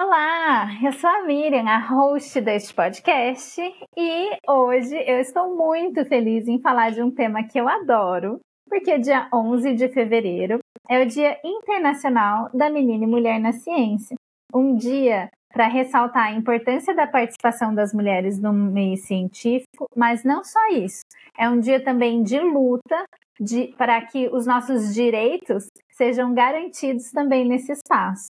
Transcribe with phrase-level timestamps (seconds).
[0.00, 3.60] Olá, eu sou a Miriam, a host deste podcast,
[3.96, 8.96] e hoje eu estou muito feliz em falar de um tema que eu adoro, porque
[8.96, 14.14] dia 11 de fevereiro é o Dia Internacional da Menina e Mulher na Ciência.
[14.54, 20.44] Um dia para ressaltar a importância da participação das mulheres no meio científico, mas não
[20.44, 21.00] só isso.
[21.36, 23.04] É um dia também de luta
[23.40, 28.28] de, para que os nossos direitos sejam garantidos também nesse espaço.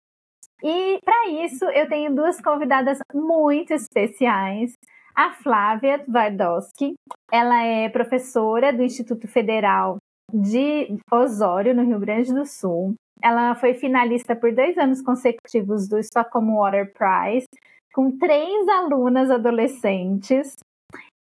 [0.64, 4.74] E para isso eu tenho duas convidadas muito especiais.
[5.16, 6.94] A Flávia Vardowski,
[7.31, 9.98] ela é professora do Instituto Federal
[10.31, 12.94] de Osório, no Rio Grande do Sul.
[13.22, 17.48] Ela foi finalista por dois anos consecutivos do Stockholm Water Prize,
[17.94, 20.56] com três alunas adolescentes.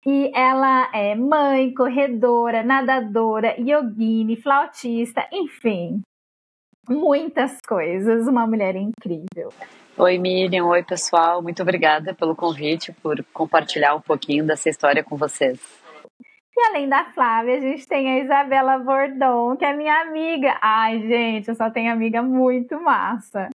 [0.04, 6.02] E ela é mãe, corredora, nadadora, yogini, flautista, enfim,
[6.88, 8.26] muitas coisas.
[8.26, 9.52] Uma mulher incrível.
[9.98, 10.66] Oi, Miriam.
[10.66, 11.42] Oi, pessoal.
[11.42, 15.58] Muito obrigada pelo convite, por compartilhar um pouquinho dessa história com vocês.
[16.56, 20.58] E além da Flávia, a gente tem a Isabela Bordon, que é minha amiga.
[20.62, 23.50] Ai, gente, eu só tenho amiga muito massa.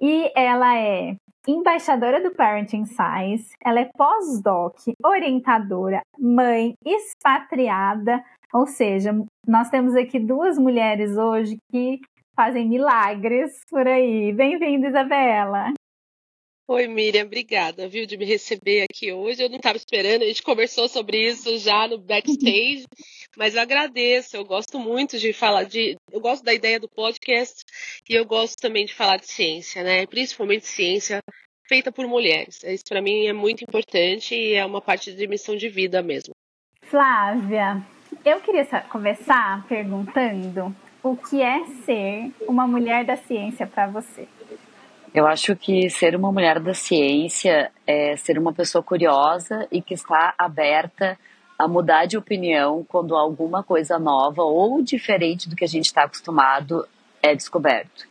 [0.00, 1.16] E ela é
[1.48, 9.12] embaixadora do Parenting Science, ela é pós-doc, orientadora, mãe, expatriada, ou seja,
[9.46, 12.00] nós temos aqui duas mulheres hoje que
[12.38, 14.32] fazem milagres por aí.
[14.32, 15.72] Bem-vinda, Isabela.
[16.68, 19.42] Oi, Miriam, obrigada, viu, de me receber aqui hoje.
[19.42, 22.84] Eu não estava esperando, a gente conversou sobre isso já no backstage,
[23.36, 24.36] mas eu agradeço.
[24.36, 25.96] Eu gosto muito de falar de.
[26.12, 27.64] Eu gosto da ideia do podcast
[28.08, 30.06] e eu gosto também de falar de ciência, né?
[30.06, 31.18] Principalmente ciência
[31.66, 32.62] feita por mulheres.
[32.62, 36.32] Isso para mim é muito importante e é uma parte de missão de vida mesmo.
[36.84, 37.84] Flávia,
[38.24, 40.72] eu queria começar perguntando
[41.02, 44.28] o que é ser uma mulher da ciência para você?
[45.14, 49.94] Eu acho que ser uma mulher da ciência é ser uma pessoa curiosa e que
[49.94, 51.18] está aberta
[51.58, 56.04] a mudar de opinião quando alguma coisa nova ou diferente do que a gente está
[56.04, 56.86] acostumado
[57.22, 58.06] é descoberto.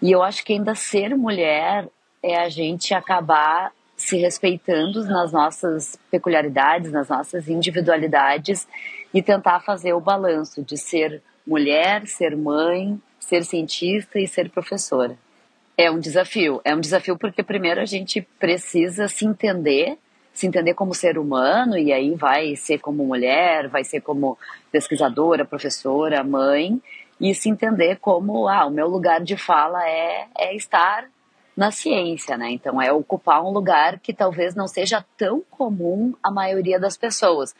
[0.00, 1.86] E eu acho que ainda ser mulher
[2.22, 8.66] é a gente acabar se respeitando nas nossas peculiaridades, nas nossas individualidades
[9.12, 15.16] e tentar fazer o balanço de ser mulher, ser mãe, ser cientista e ser professora.
[15.76, 16.60] É um desafio.
[16.64, 19.96] É um desafio porque primeiro a gente precisa se entender,
[20.32, 24.36] se entender como ser humano e aí vai ser como mulher, vai ser como
[24.70, 26.80] pesquisadora, professora, mãe
[27.20, 31.08] e se entender como ah, o meu lugar de fala é, é estar
[31.56, 32.50] na ciência, né?
[32.50, 37.54] Então é ocupar um lugar que talvez não seja tão comum à maioria das pessoas,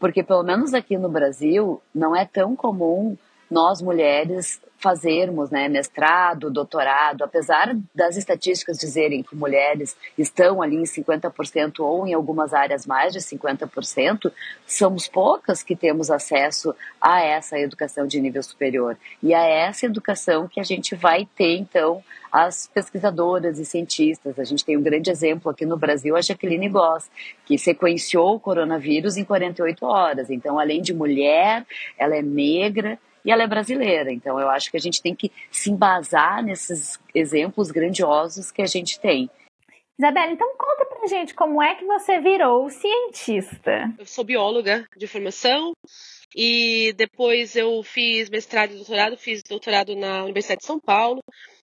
[0.00, 3.16] porque pelo menos aqui no Brasil não é tão comum
[3.50, 10.84] nós mulheres fazermos né, mestrado, doutorado, apesar das estatísticas dizerem que mulheres estão ali em
[10.84, 14.30] 50% ou em algumas áreas mais de 50%,
[14.66, 18.96] somos poucas que temos acesso a essa educação de nível superior.
[19.22, 24.38] E a essa educação que a gente vai ter, então, as pesquisadoras e cientistas.
[24.38, 27.10] A gente tem um grande exemplo aqui no Brasil, a Jacqueline Goss,
[27.46, 30.28] que sequenciou o coronavírus em 48 horas.
[30.28, 31.64] Então, além de mulher,
[31.98, 34.12] ela é negra e ela é brasileira.
[34.12, 38.66] Então eu acho que a gente tem que se embasar nesses exemplos grandiosos que a
[38.66, 39.28] gente tem.
[39.98, 43.92] Isabela, então conta pra gente como é que você virou cientista.
[43.98, 45.72] Eu sou bióloga de formação
[46.34, 51.22] e depois eu fiz mestrado e doutorado, fiz doutorado na Universidade de São Paulo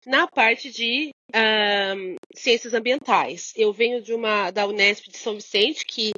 [0.07, 3.53] na parte de um, ciências ambientais.
[3.57, 6.13] Eu venho de uma da Unesp de São Vicente, que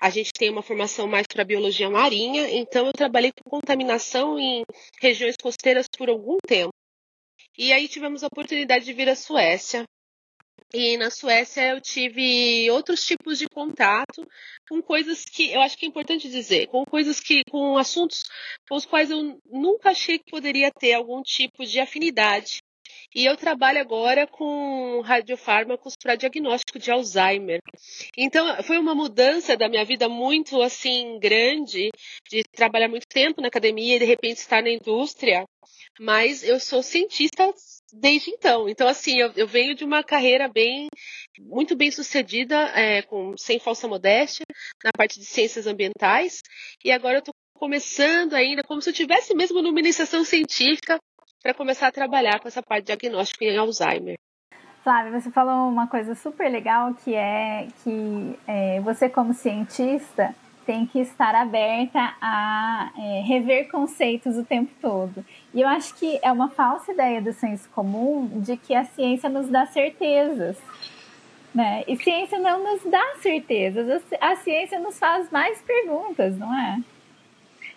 [0.00, 4.64] a gente tem uma formação mais para biologia marinha, então eu trabalhei com contaminação em
[5.00, 6.72] regiões costeiras por algum tempo.
[7.56, 9.84] E aí tivemos a oportunidade de vir à Suécia.
[10.74, 14.26] E na Suécia eu tive outros tipos de contato
[14.66, 18.22] com coisas que eu acho que é importante dizer, com coisas que, com assuntos
[18.66, 22.62] com os quais eu nunca achei que poderia ter algum tipo de afinidade
[23.14, 27.60] e eu trabalho agora com radiofármacos para diagnóstico de Alzheimer.
[28.16, 31.90] Então, foi uma mudança da minha vida muito assim grande,
[32.30, 35.44] de trabalhar muito tempo na academia e de repente estar na indústria.
[36.00, 37.52] Mas eu sou cientista
[37.92, 38.68] desde então.
[38.68, 40.88] Então, assim, eu, eu venho de uma carreira bem,
[41.38, 44.46] muito bem sucedida, é, com, sem falsa modéstia,
[44.82, 46.42] na parte de ciências ambientais,
[46.84, 50.98] e agora eu estou começando ainda, como se eu tivesse mesmo numa iniciação científica,
[51.42, 54.16] para começar a trabalhar com essa parte de diagnóstico em Alzheimer.
[54.84, 60.34] Flávia, você falou uma coisa super legal que é que é, você, como cientista,
[60.66, 65.24] tem que estar aberta a é, rever conceitos o tempo todo.
[65.52, 69.28] E eu acho que é uma falsa ideia do senso comum de que a ciência
[69.28, 70.56] nos dá certezas.
[71.54, 71.84] Né?
[71.86, 76.80] E ciência não nos dá certezas, a ciência nos faz mais perguntas, não é?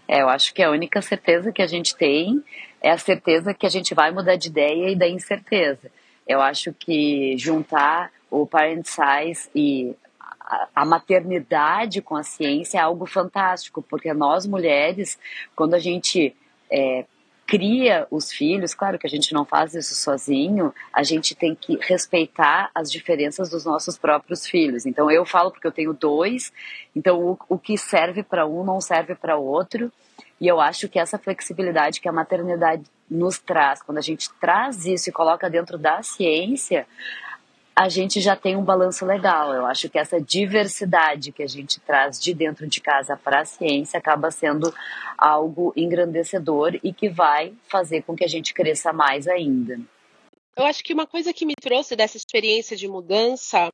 [0.07, 2.43] É, eu acho que a única certeza que a gente tem
[2.85, 5.91] é a certeza que a gente vai mudar de ideia e da incerteza.
[6.27, 9.95] Eu acho que juntar o parent size e
[10.75, 15.17] a maternidade com a ciência é algo fantástico, porque nós mulheres,
[15.55, 16.35] quando a gente
[16.71, 17.05] é,
[17.47, 21.79] cria os filhos, claro que a gente não faz isso sozinho, a gente tem que
[21.81, 24.85] respeitar as diferenças dos nossos próprios filhos.
[24.85, 26.53] Então eu falo porque eu tenho dois,
[26.95, 29.91] então o, o que serve para um não serve para outro.
[30.39, 34.85] E eu acho que essa flexibilidade que a maternidade nos traz, quando a gente traz
[34.85, 36.85] isso e coloca dentro da ciência,
[37.75, 39.53] a gente já tem um balanço legal.
[39.53, 43.45] Eu acho que essa diversidade que a gente traz de dentro de casa para a
[43.45, 44.73] ciência acaba sendo
[45.17, 49.79] algo engrandecedor e que vai fazer com que a gente cresça mais ainda.
[50.55, 53.69] Eu acho que uma coisa que me trouxe dessa experiência de mudança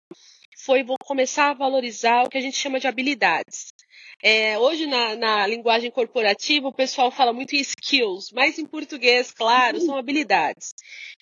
[0.58, 3.68] foi começar a valorizar o que a gente chama de habilidades.
[4.24, 9.32] É, hoje, na, na, linguagem corporativa, o pessoal fala muito em skills, mas em português,
[9.32, 10.74] claro, são habilidades.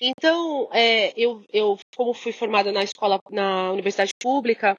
[0.02, 4.76] Então, é, eu, eu, como fui formada na escola, na universidade pública,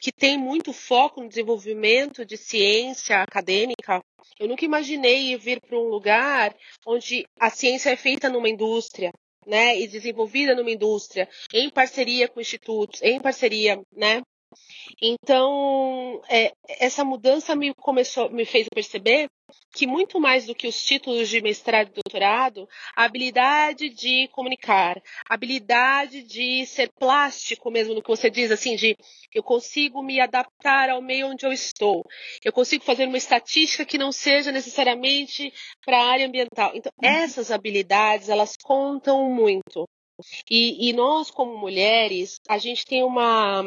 [0.00, 4.02] que tem muito foco no desenvolvimento de ciência acadêmica,
[4.38, 6.54] eu nunca imaginei vir para um lugar
[6.86, 9.10] onde a ciência é feita numa indústria,
[9.46, 14.22] né, e desenvolvida numa indústria, em parceria com institutos, em parceria, né,
[15.00, 19.28] então, é, essa mudança me começou, me fez perceber
[19.74, 25.00] que muito mais do que os títulos de mestrado e doutorado, a habilidade de comunicar,
[25.28, 28.96] a habilidade de ser plástico mesmo no que você diz, assim, de
[29.34, 32.02] eu consigo me adaptar ao meio onde eu estou,
[32.44, 35.52] eu consigo fazer uma estatística que não seja necessariamente
[35.84, 36.72] para a área ambiental.
[36.74, 37.08] Então, uhum.
[37.08, 39.88] essas habilidades, elas contam muito.
[40.50, 43.64] E, e nós, como mulheres, a gente tem uma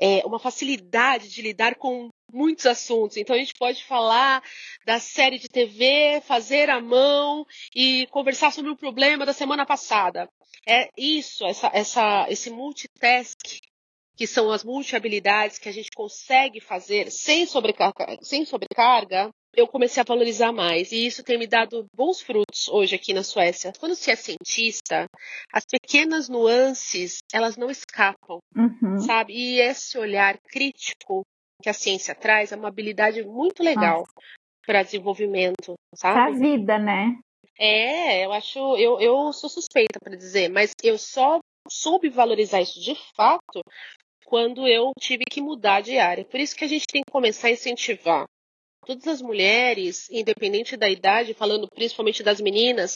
[0.00, 3.16] é, uma facilidade de lidar com muitos assuntos.
[3.16, 4.42] Então a gente pode falar
[4.86, 10.28] da série de TV, fazer a mão e conversar sobre o problema da semana passada.
[10.66, 13.38] É isso, essa, essa, esse multitask
[14.16, 20.00] que são as multi-habilidades que a gente consegue fazer sem sobrecarga, sem sobrecarga, eu comecei
[20.00, 20.92] a valorizar mais.
[20.92, 23.72] E isso tem me dado bons frutos hoje aqui na Suécia.
[23.78, 25.06] Quando se é cientista,
[25.52, 28.98] as pequenas nuances, elas não escapam, uhum.
[28.98, 29.32] sabe?
[29.34, 31.22] E esse olhar crítico
[31.62, 34.04] que a ciência traz é uma habilidade muito legal
[34.66, 36.14] para desenvolvimento, sabe?
[36.14, 37.18] Para a vida, né?
[37.58, 41.38] É, eu acho, eu, eu sou suspeita para dizer, mas eu só
[41.68, 43.60] soube valorizar isso de fato
[44.24, 46.24] quando eu tive que mudar de área.
[46.24, 48.24] Por isso que a gente tem que começar a incentivar
[48.90, 52.94] todas as mulheres, independente da idade, falando principalmente das meninas,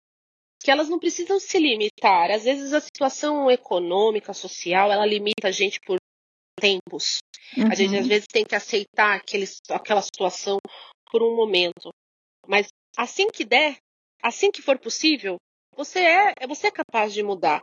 [0.61, 2.33] que elas não precisam se limitar.
[2.33, 5.99] Às vezes a situação econômica, social, ela limita a gente por
[6.59, 7.19] tempos.
[7.57, 7.71] Uhum.
[7.71, 10.59] A gente às vezes tem que aceitar aquele, aquela situação
[11.13, 11.91] por um momento.
[12.47, 13.77] Mas assim que der,
[14.21, 15.37] assim que for possível,
[15.77, 17.61] você é, você é capaz de mudar,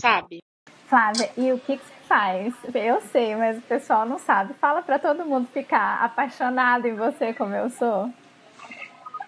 [0.00, 0.40] sabe?
[0.86, 2.54] Flávia, e o que, que você faz?
[2.74, 4.54] Eu sei, mas o pessoal não sabe.
[4.54, 8.10] Fala para todo mundo ficar apaixonado em você como eu sou.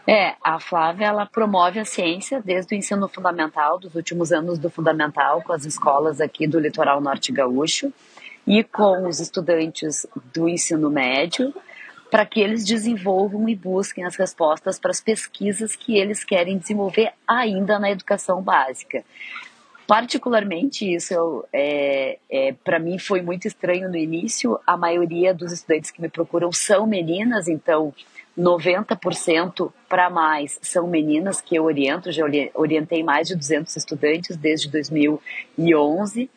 [0.06, 4.70] É, a Flávia ela promove a ciência desde o ensino fundamental, dos últimos anos do
[4.70, 7.92] fundamental, com as escolas aqui do litoral norte gaúcho
[8.46, 11.54] e com os estudantes do ensino médio,
[12.10, 17.12] para que eles desenvolvam e busquem as respostas para as pesquisas que eles querem desenvolver
[17.28, 19.04] ainda na educação básica.
[19.90, 24.56] Particularmente isso é, é para mim foi muito estranho no início.
[24.64, 27.92] A maioria dos estudantes que me procuram são meninas, então
[28.38, 32.12] 90% para mais são meninas que eu oriento.
[32.12, 36.30] Já orientei mais de 200 estudantes desde 2011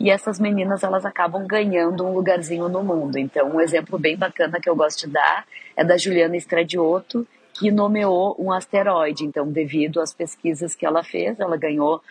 [0.00, 3.18] e essas meninas elas acabam ganhando um lugarzinho no mundo.
[3.18, 5.46] Então, um exemplo bem bacana que eu gosto de dar
[5.76, 7.24] é da Juliana Estradioto,
[7.58, 9.24] que nomeou um asteroide.
[9.24, 12.02] Então, devido às pesquisas que ela fez, ela ganhou.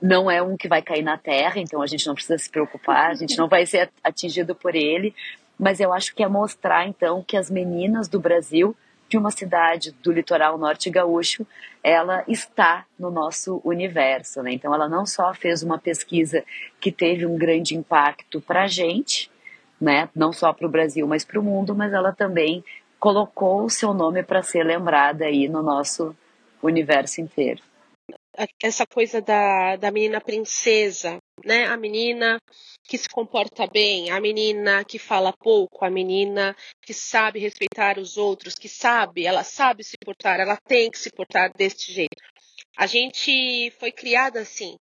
[0.00, 3.10] Não é um que vai cair na Terra, então a gente não precisa se preocupar,
[3.10, 5.14] a gente não vai ser atingido por ele.
[5.58, 8.74] Mas eu acho que é mostrar, então, que as meninas do Brasil
[9.08, 11.46] de uma cidade do litoral norte gaúcho,
[11.82, 14.42] ela está no nosso universo.
[14.42, 14.52] Né?
[14.52, 16.44] Então, ela não só fez uma pesquisa
[16.78, 19.30] que teve um grande impacto para a gente,
[19.80, 20.08] né?
[20.14, 22.62] não só para o Brasil, mas para o mundo, mas ela também
[22.98, 26.16] colocou o seu nome para ser lembrada aí no nosso
[26.62, 27.62] universo inteiro.
[28.62, 31.66] Essa coisa da, da menina princesa, né?
[31.66, 32.38] A menina
[32.84, 38.16] que se comporta bem, a menina que fala pouco, a menina que sabe respeitar os
[38.16, 42.16] outros, que sabe, ela sabe se portar, ela tem que se portar deste jeito.
[42.76, 44.76] A gente foi criada assim,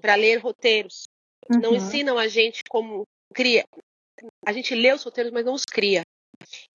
[0.00, 1.08] para ler roteiros.
[1.50, 1.60] Uhum.
[1.60, 3.02] Não ensinam a gente como
[3.34, 3.64] cria.
[4.46, 6.02] A gente lê os roteiros, mas não os cria.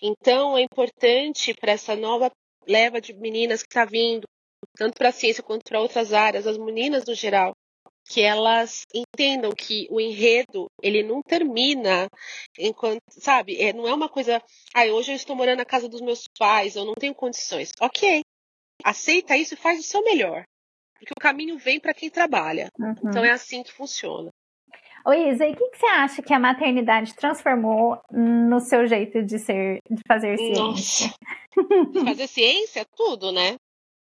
[0.01, 2.31] Então é importante para essa nova
[2.67, 4.27] leva de meninas que está vindo,
[4.75, 7.53] tanto para a ciência quanto para outras áreas, as meninas no geral,
[8.07, 12.07] que elas entendam que o enredo ele não termina
[12.57, 14.41] enquanto, sabe, é, não é uma coisa,
[14.74, 17.72] ah, hoje eu estou morando na casa dos meus pais, eu não tenho condições.
[17.81, 18.22] Ok,
[18.84, 20.43] aceita isso e faz o seu melhor,
[20.93, 22.69] porque o caminho vem para quem trabalha.
[22.79, 22.93] Uhum.
[23.05, 24.29] Então é assim que funciona.
[25.07, 29.21] Oi, Isa, e o que, que, você acha que a maternidade transformou no seu jeito
[29.24, 31.13] de ser, de fazer ciência?
[32.03, 33.55] Fazer ciência, tudo, né?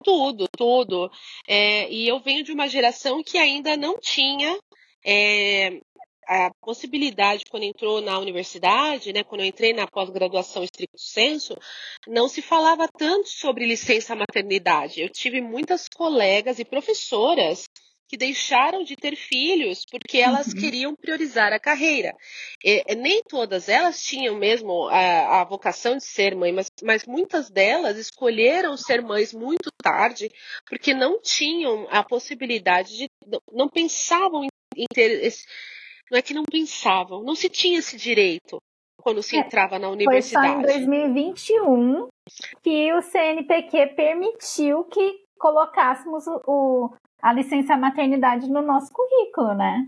[0.03, 1.11] Tudo, tudo.
[1.47, 4.59] É, e eu venho de uma geração que ainda não tinha
[5.05, 5.79] é,
[6.27, 11.55] a possibilidade, quando entrou na universidade, né, quando eu entrei na pós-graduação estricto senso,
[12.07, 15.01] não se falava tanto sobre licença maternidade.
[15.01, 17.65] Eu tive muitas colegas e professoras
[18.09, 20.59] que deixaram de ter filhos porque elas uhum.
[20.59, 22.15] queriam priorizar a carreira.
[22.65, 27.51] E, nem todas elas tinham mesmo a, a vocação de ser mãe, mas, mas, muitas
[27.51, 30.31] delas escolheram ser mães muito tarde
[30.67, 33.09] porque não tinham a possibilidade de.
[33.53, 35.45] não pensavam em, em ter esse.
[36.09, 38.59] Não é que não pensavam, não se tinha esse direito
[38.99, 40.63] quando se é, entrava na universidade.
[40.63, 42.07] Foi só em 2021
[42.63, 46.89] que o CNPq permitiu que colocássemos o, o,
[47.21, 49.85] a licença maternidade no nosso currículo, né?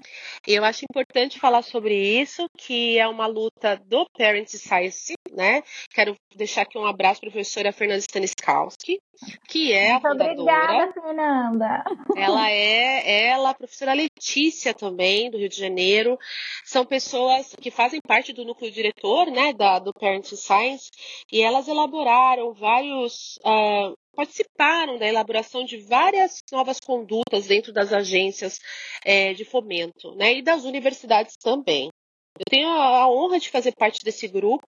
[0.47, 5.61] Eu acho importante falar sobre isso, que é uma luta do Parent Science, né?
[5.93, 9.00] Quero deixar aqui um abraço para a professora Fernanda Staniskowski,
[9.47, 10.33] que é Muito a fundadora.
[10.33, 11.83] Obrigada, Fernanda.
[12.15, 16.17] Ela é ela, a professora Letícia também, do Rio de Janeiro.
[16.65, 20.89] São pessoas que fazem parte do núcleo diretor, né, da, do Parent Science,
[21.31, 28.60] e elas elaboraram vários uh, participaram da elaboração de várias novas condutas dentro das agências
[29.03, 31.89] é, de fomento, né, e das universidades também.
[32.38, 34.65] Eu tenho a, honra de fazer parte desse grupo.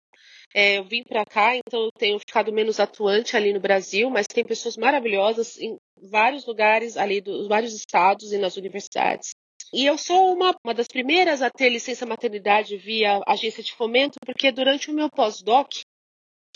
[0.55, 4.27] É, eu vim para cá, então eu tenho ficado menos atuante ali no Brasil, mas
[4.27, 9.31] tem pessoas maravilhosas em vários lugares ali dos vários estados e nas universidades.
[9.73, 14.19] E eu sou uma, uma das primeiras a ter licença maternidade via agência de fomento,
[14.27, 15.73] porque durante o meu pós-doc,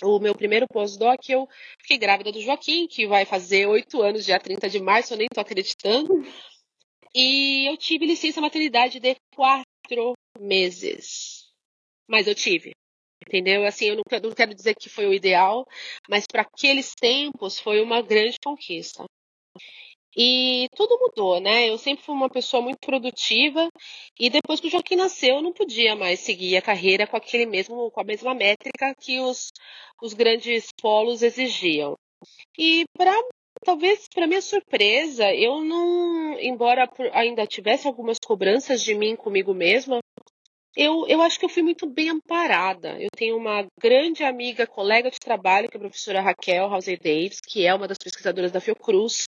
[0.03, 1.49] o meu primeiro pós-doc, eu
[1.81, 5.29] fiquei grávida do Joaquim, que vai fazer oito anos, dia 30 de março, eu nem
[5.33, 6.23] tô acreditando.
[7.15, 11.47] E eu tive licença maternidade de quatro meses.
[12.09, 12.73] Mas eu tive.
[13.27, 13.65] Entendeu?
[13.65, 15.67] Assim, eu não, não quero dizer que foi o ideal,
[16.09, 19.05] mas para aqueles tempos foi uma grande conquista.
[20.17, 21.69] E tudo mudou, né?
[21.69, 23.69] Eu sempre fui uma pessoa muito produtiva
[24.19, 27.45] e depois que o Joaquim nasceu, eu não podia mais seguir a carreira com aquele
[27.45, 29.53] mesmo, com a mesma métrica que os,
[30.03, 31.95] os grandes polos exigiam.
[32.59, 33.13] E para
[33.63, 40.01] talvez para minha surpresa, eu não, embora ainda tivesse algumas cobranças de mim comigo mesma,
[40.77, 43.01] eu, eu acho que eu fui muito bem amparada.
[43.01, 47.41] Eu tenho uma grande amiga, colega de trabalho, que é a professora Raquel Housey Davis,
[47.41, 49.25] que é uma das pesquisadoras da Fiocruz,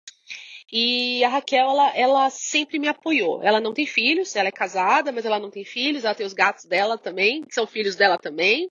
[0.75, 3.43] e a Raquel, ela, ela sempre me apoiou.
[3.43, 6.33] Ela não tem filhos, ela é casada, mas ela não tem filhos, ela tem os
[6.33, 8.67] gatos dela também, que são filhos dela também.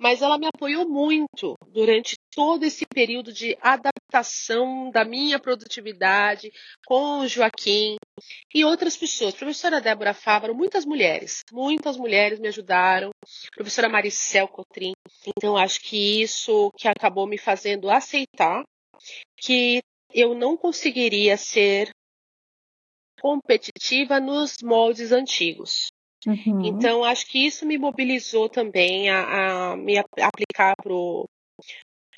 [0.00, 6.50] Mas ela me apoiou muito durante todo esse período de adaptação da minha produtividade
[6.84, 7.94] com o Joaquim
[8.52, 9.32] e outras pessoas.
[9.34, 13.10] Professora Débora Fávaro, muitas mulheres, muitas mulheres me ajudaram.
[13.54, 14.92] Professora Maricel Cotrim.
[15.24, 18.64] Então, acho que isso que acabou me fazendo aceitar
[19.36, 19.80] que
[20.12, 21.90] eu não conseguiria ser
[23.20, 25.88] competitiva nos moldes antigos.
[26.26, 26.64] Uhum.
[26.64, 31.28] Então, acho que isso me mobilizou também a, a me aplicar para o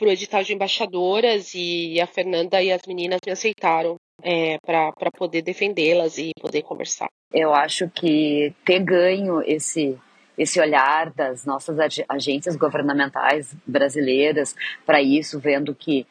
[0.03, 6.19] edital de embaixadoras e a Fernanda e as meninas me aceitaram é, para poder defendê-las
[6.19, 7.09] e poder conversar.
[7.33, 9.99] Eu acho que ter ganho esse
[10.39, 11.77] esse olhar das nossas
[12.09, 14.57] agências governamentais brasileiras
[14.87, 16.07] para isso, vendo que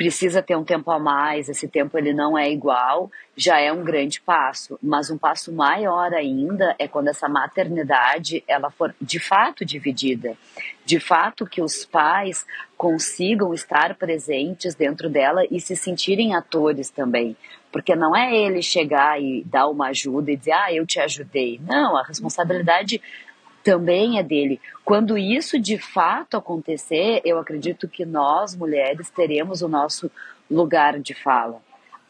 [0.00, 3.84] precisa ter um tempo a mais, esse tempo ele não é igual, já é um
[3.84, 4.78] grande passo.
[4.82, 10.38] Mas um passo maior ainda é quando essa maternidade ela for de fato dividida,
[10.86, 12.46] de fato que os pais
[12.78, 17.36] consigam estar presentes dentro dela e se sentirem atores também.
[17.70, 21.60] Porque não é ele chegar e dar uma ajuda e dizer, ah, eu te ajudei.
[21.62, 23.02] Não, a responsabilidade
[23.62, 24.60] também é dele.
[24.84, 30.10] Quando isso de fato acontecer, eu acredito que nós, mulheres, teremos o nosso
[30.50, 31.60] lugar de fala.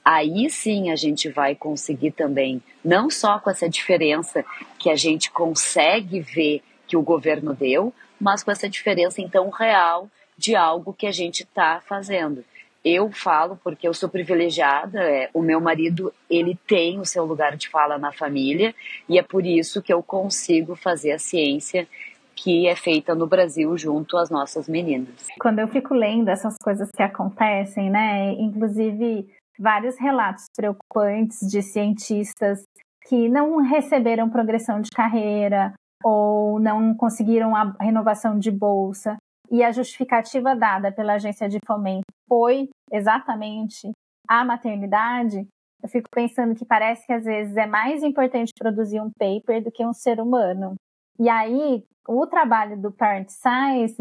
[0.05, 4.45] Aí sim a gente vai conseguir também, não só com essa diferença
[4.79, 10.09] que a gente consegue ver que o governo deu, mas com essa diferença então real
[10.37, 12.45] de algo que a gente está fazendo
[12.85, 17.57] eu falo porque eu sou privilegiada, é, o meu marido, ele tem o seu lugar
[17.57, 18.75] de fala na família
[19.09, 21.87] e é por isso que eu consigo fazer a ciência
[22.35, 25.27] que é feita no Brasil junto às nossas meninas.
[25.39, 32.63] Quando eu fico lendo essas coisas que acontecem, né, inclusive vários relatos preocupantes de cientistas
[33.07, 39.19] que não receberam progressão de carreira ou não conseguiram a renovação de bolsa
[39.51, 43.91] e a justificativa dada pela agência de fomento foi exatamente
[44.29, 45.45] a maternidade,
[45.83, 49.73] eu fico pensando que parece que às vezes é mais importante produzir um paper do
[49.73, 50.75] que um ser humano.
[51.19, 53.97] E aí, o trabalho do Parent Science,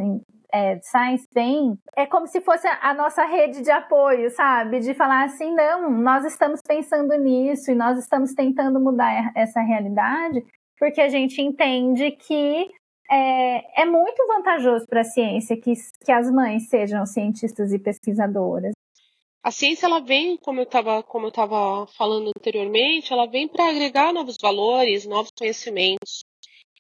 [0.54, 4.80] é, Science vem, é como se fosse a nossa rede de apoio, sabe?
[4.80, 10.46] De falar assim, não, nós estamos pensando nisso e nós estamos tentando mudar essa realidade,
[10.78, 12.70] porque a gente entende que
[13.10, 15.74] é, é muito vantajoso para a ciência que,
[16.06, 18.74] que as mães sejam cientistas e pesquisadoras.
[19.42, 23.70] A ciência ela vem, como eu estava como eu estava falando anteriormente, ela vem para
[23.70, 26.24] agregar novos valores, novos conhecimentos.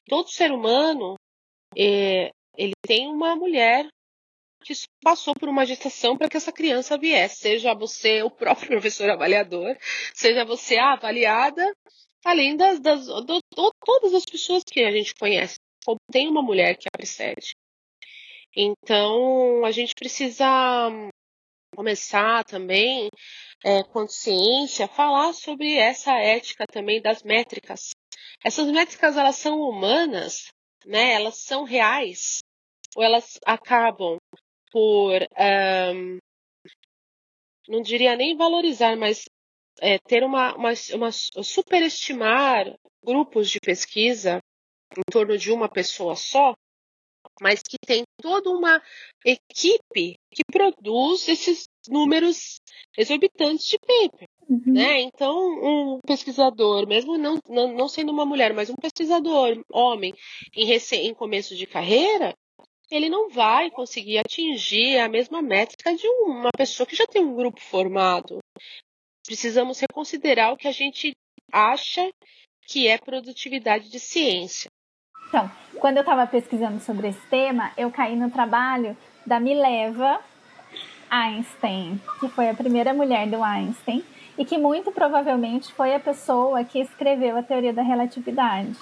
[0.08, 1.16] Todo ser humano
[1.76, 3.88] é, ele tem uma mulher
[4.62, 9.10] que passou por uma gestação para que essa criança viesse, seja você o próprio professor
[9.10, 9.76] avaliador,
[10.14, 11.74] seja você a avaliada,
[12.26, 15.56] além das, das do, do, todas as pessoas que a gente conhece
[16.12, 17.56] tem uma mulher que a precede.
[18.56, 20.46] Então, a gente precisa
[21.76, 23.10] começar também,
[23.64, 27.92] é, com ciência, a falar sobre essa ética também das métricas.
[28.44, 30.48] Essas métricas, elas são humanas,
[30.86, 31.14] né?
[31.14, 32.40] Elas são reais,
[32.96, 34.18] ou elas acabam
[34.72, 35.22] por,
[35.96, 36.18] um,
[37.68, 39.26] não diria nem valorizar, mas
[39.82, 42.74] é, ter uma, uma, uma superestimar
[43.04, 44.40] grupos de pesquisa
[44.98, 46.54] em torno de uma pessoa só,
[47.42, 48.82] mas que tem toda uma
[49.26, 52.60] equipe que produz esses números
[52.98, 54.28] exorbitantes de paper.
[54.50, 54.74] Uhum.
[54.74, 55.02] Né?
[55.02, 60.14] Então, um pesquisador, mesmo não, não, não, sendo uma mulher, mas um pesquisador homem
[60.56, 62.34] em, em começo de carreira,
[62.90, 67.36] ele não vai conseguir atingir a mesma métrica de uma pessoa que já tem um
[67.36, 68.40] grupo formado.
[69.26, 71.12] Precisamos reconsiderar o que a gente
[71.52, 72.10] acha
[72.68, 74.69] que é produtividade de ciência.
[75.30, 80.20] Então, quando eu estava pesquisando sobre esse tema, eu caí no trabalho da Mileva
[81.10, 84.04] Einstein, que foi a primeira mulher do Einstein
[84.38, 88.76] e que muito provavelmente foi a pessoa que escreveu a teoria da relatividade.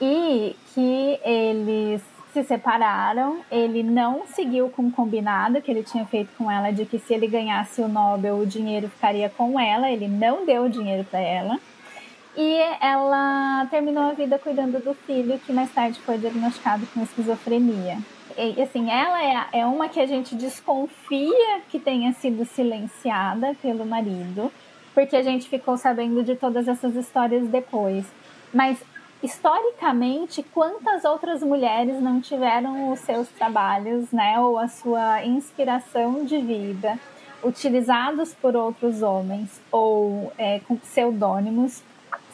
[0.00, 6.30] E que eles se separaram, ele não seguiu com o combinado que ele tinha feito
[6.36, 10.08] com ela de que se ele ganhasse o Nobel, o dinheiro ficaria com ela, ele
[10.08, 11.58] não deu o dinheiro para ela.
[12.36, 17.96] E ela terminou a vida cuidando do filho, que mais tarde foi diagnosticado com esquizofrenia.
[18.36, 23.86] E, assim, ela é, é uma que a gente desconfia que tenha sido silenciada pelo
[23.86, 24.52] marido,
[24.92, 28.04] porque a gente ficou sabendo de todas essas histórias depois.
[28.52, 28.78] Mas,
[29.22, 36.36] historicamente, quantas outras mulheres não tiveram os seus trabalhos, né, ou a sua inspiração de
[36.36, 36.98] vida
[37.42, 41.82] utilizados por outros homens ou é, com pseudônimos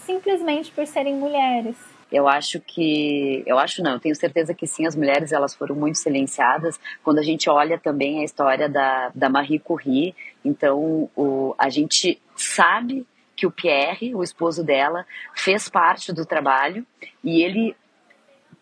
[0.04, 1.76] simplesmente por serem mulheres.
[2.12, 5.74] Eu acho que, eu acho não, eu tenho certeza que sim, as mulheres elas foram
[5.74, 6.78] muito silenciadas.
[7.02, 12.20] Quando a gente olha também a história da, da Marie Curie, então o, a gente
[12.36, 16.86] sabe que o Pierre, o esposo dela, fez parte do trabalho
[17.24, 17.74] e ele,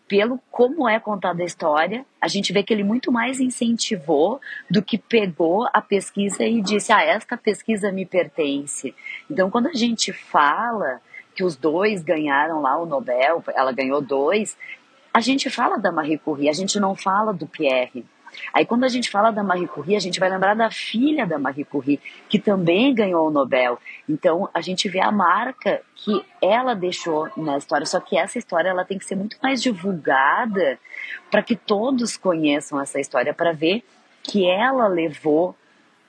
[0.07, 4.81] pelo como é contada a história, a gente vê que ele muito mais incentivou do
[4.81, 8.95] que pegou a pesquisa e disse: ah, esta pesquisa me pertence.
[9.29, 11.01] Então, quando a gente fala
[11.41, 14.55] que os dois ganharam lá o Nobel, ela ganhou dois.
[15.11, 18.05] A gente fala da Marie Curie, a gente não fala do Pierre.
[18.53, 21.39] Aí quando a gente fala da Marie Curie, a gente vai lembrar da filha da
[21.39, 21.99] Marie Curie,
[22.29, 23.79] que também ganhou o Nobel.
[24.07, 28.69] Então a gente vê a marca que ela deixou na história, só que essa história
[28.69, 30.77] ela tem que ser muito mais divulgada
[31.31, 33.83] para que todos conheçam essa história, para ver
[34.21, 35.55] que ela levou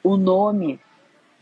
[0.04, 0.78] o nome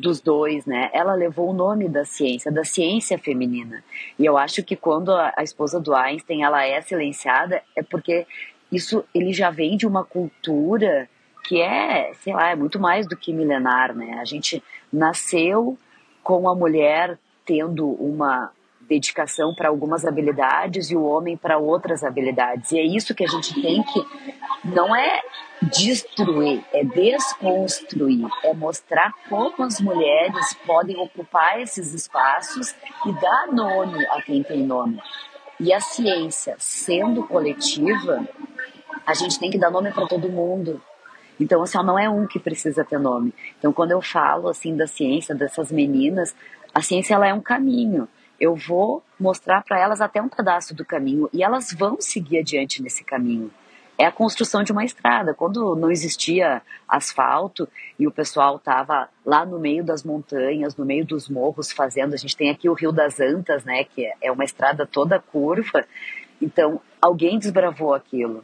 [0.01, 0.91] dos dois, né?
[0.93, 3.85] Ela levou o nome da ciência, da ciência feminina.
[4.19, 8.27] E eu acho que quando a, a esposa do Einstein ela é silenciada é porque
[8.73, 11.09] isso ele já vem de uma cultura
[11.45, 14.19] que é, sei lá, é muito mais do que milenar, né?
[14.21, 15.77] A gente nasceu
[16.23, 18.51] com a mulher tendo uma
[18.90, 22.72] dedicação para algumas habilidades e o homem para outras habilidades.
[22.72, 24.05] E é isso que a gente tem que
[24.64, 25.22] não é
[25.62, 32.74] destruir, é desconstruir, é mostrar como as mulheres podem ocupar esses espaços
[33.07, 35.00] e dar nome a quem tem nome.
[35.61, 38.26] E a ciência, sendo coletiva,
[39.07, 40.83] a gente tem que dar nome para todo mundo.
[41.38, 43.33] Então, assim, não é um que precisa ter nome.
[43.59, 46.35] Então, quando eu falo assim da ciência dessas meninas,
[46.74, 48.09] a ciência ela é um caminho.
[48.40, 52.83] Eu vou mostrar para elas até um pedaço do caminho e elas vão seguir adiante
[52.83, 53.50] nesse caminho.
[53.98, 55.35] É a construção de uma estrada.
[55.35, 61.05] Quando não existia asfalto e o pessoal estava lá no meio das montanhas, no meio
[61.05, 64.44] dos morros fazendo, a gente tem aqui o Rio das Antas, né, que é uma
[64.44, 65.85] estrada toda curva.
[66.40, 68.42] Então, alguém desbravou aquilo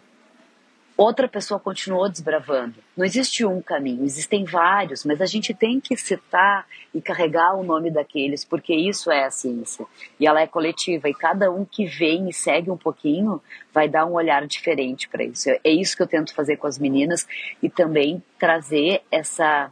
[0.97, 2.75] outra pessoa continuou desbravando.
[2.97, 7.63] Não existe um caminho, existem vários, mas a gente tem que citar e carregar o
[7.63, 9.87] nome daqueles, porque isso é a ciência.
[10.19, 13.41] E ela é coletiva, e cada um que vem e segue um pouquinho
[13.73, 15.51] vai dar um olhar diferente para isso.
[15.51, 17.27] É isso que eu tento fazer com as meninas
[17.63, 19.71] e também trazer essa.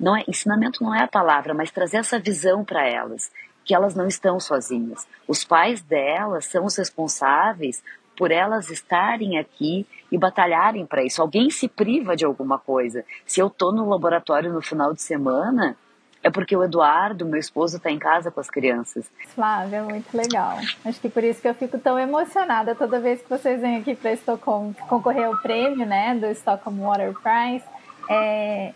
[0.00, 3.30] Não é, ensinamento não é a palavra, mas trazer essa visão para elas
[3.64, 5.06] que elas não estão sozinhas.
[5.26, 7.82] Os pais delas são os responsáveis
[8.16, 11.20] por elas estarem aqui e batalharem para isso.
[11.20, 13.04] Alguém se priva de alguma coisa.
[13.26, 15.76] Se eu tô no laboratório no final de semana,
[16.24, 19.10] é porque o Eduardo, meu esposo, está em casa com as crianças.
[19.34, 20.56] Flávia, muito legal.
[20.82, 23.94] Acho que por isso que eu fico tão emocionada toda vez que vocês vêm aqui
[23.94, 27.64] para Estocolmo concorrer ao prêmio, né, do Stockholm Water Prize.
[28.08, 28.72] É,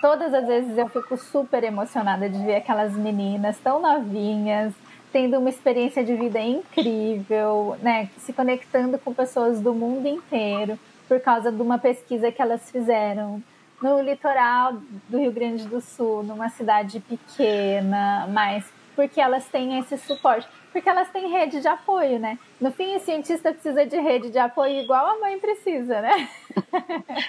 [0.00, 4.72] todas as vezes eu fico super emocionada de ver aquelas meninas tão novinhas,
[5.12, 8.08] tendo uma experiência de vida incrível, né?
[8.18, 13.42] Se conectando com pessoas do mundo inteiro por causa de uma pesquisa que elas fizeram
[13.82, 14.74] no litoral
[15.08, 20.88] do Rio Grande do Sul, numa cidade pequena, mas porque elas têm esse suporte, porque
[20.88, 22.38] elas têm rede de apoio, né?
[22.60, 26.28] No fim, o cientista precisa de rede de apoio igual a mãe precisa, né?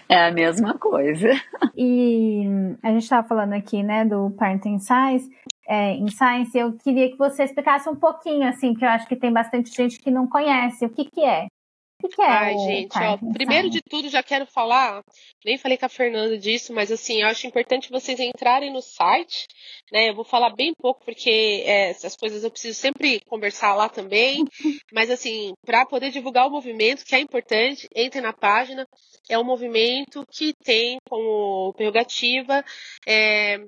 [0.09, 1.29] É a mesma coisa.
[1.75, 2.43] E
[2.83, 5.31] a gente estava falando aqui, né, do Parenting Science,
[5.67, 9.15] é, em Science, eu queria que você explicasse um pouquinho, assim, porque eu acho que
[9.15, 10.85] tem bastante gente que não conhece.
[10.85, 11.45] O que, que é?
[11.45, 12.25] O que, que é?
[12.25, 15.03] Ai, gente, ó, primeiro de tudo, já quero falar,
[15.45, 19.45] nem falei com a Fernanda disso, mas assim, eu acho importante vocês entrarem no site,
[19.91, 20.09] né?
[20.09, 24.43] Eu vou falar bem pouco, porque é, essas coisas eu preciso sempre conversar lá também.
[24.91, 28.87] Mas assim, para poder divulgar o movimento, que é importante, entre na página.
[29.29, 32.65] É um movimento que tem como prerrogativa
[33.07, 33.63] é,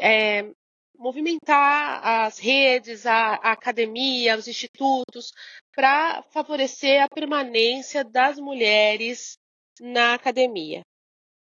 [0.00, 0.50] é,
[0.98, 5.32] movimentar as redes, a, a academia, os institutos,
[5.74, 9.38] para favorecer a permanência das mulheres
[9.80, 10.82] na academia.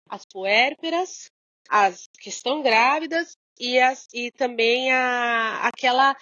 [0.08, 1.30] As puérperas,
[1.68, 6.16] as que estão grávidas e, as, e também a, aquela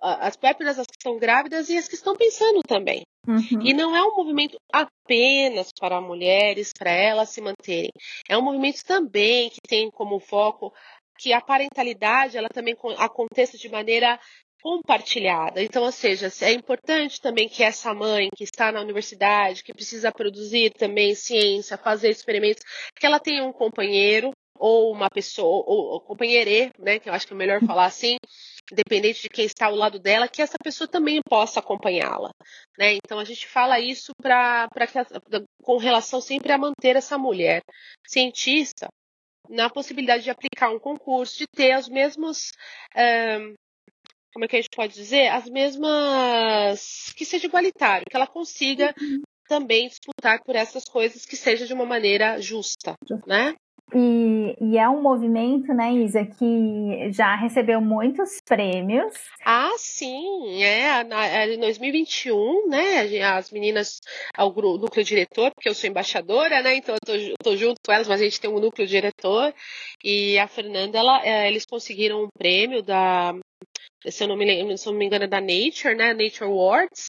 [0.00, 3.02] as puérperas, as que estão grávidas e as que estão pensando também.
[3.26, 3.60] Uhum.
[3.60, 7.90] E não é um movimento apenas para mulheres, para elas se manterem.
[8.28, 10.72] É um movimento também que tem como foco
[11.18, 14.18] que a parentalidade ela também aconteça de maneira
[14.62, 15.62] compartilhada.
[15.62, 20.10] Então, ou seja, é importante também que essa mãe que está na universidade, que precisa
[20.10, 22.64] produzir também ciência, fazer experimentos,
[22.98, 27.32] que ela tenha um companheiro ou uma pessoa, ou, companheire, né, que eu acho que
[27.32, 28.16] é melhor falar assim,
[28.72, 32.30] independente de quem está ao lado dela, que essa pessoa também possa acompanhá-la.
[32.78, 32.94] Né?
[32.94, 34.98] Então a gente fala isso para que
[35.62, 37.62] com relação sempre a manter essa mulher
[38.06, 38.88] cientista
[39.48, 42.52] na possibilidade de aplicar um concurso, de ter os mesmos.
[42.96, 43.54] Um,
[44.32, 45.28] como é que a gente pode dizer?
[45.28, 47.12] As mesmas.
[47.16, 48.94] que seja igualitário, que ela consiga
[49.48, 52.94] também disputar por essas coisas que seja de uma maneira justa,
[53.26, 53.54] né?
[53.94, 59.14] E, e, é um movimento, né, Isa, que já recebeu muitos prêmios.
[59.44, 61.04] Ah, sim, é.
[61.04, 64.00] Na, em 2021, né, as meninas,
[64.36, 68.08] ao núcleo diretor, porque eu sou embaixadora, né, então eu tô, tô, junto com elas,
[68.08, 69.54] mas a gente tem um núcleo diretor.
[70.02, 73.34] E a Fernanda, ela, é, eles conseguiram um prêmio da,
[74.04, 77.08] se eu não me, se eu não me engano, é da Nature, né, Nature Awards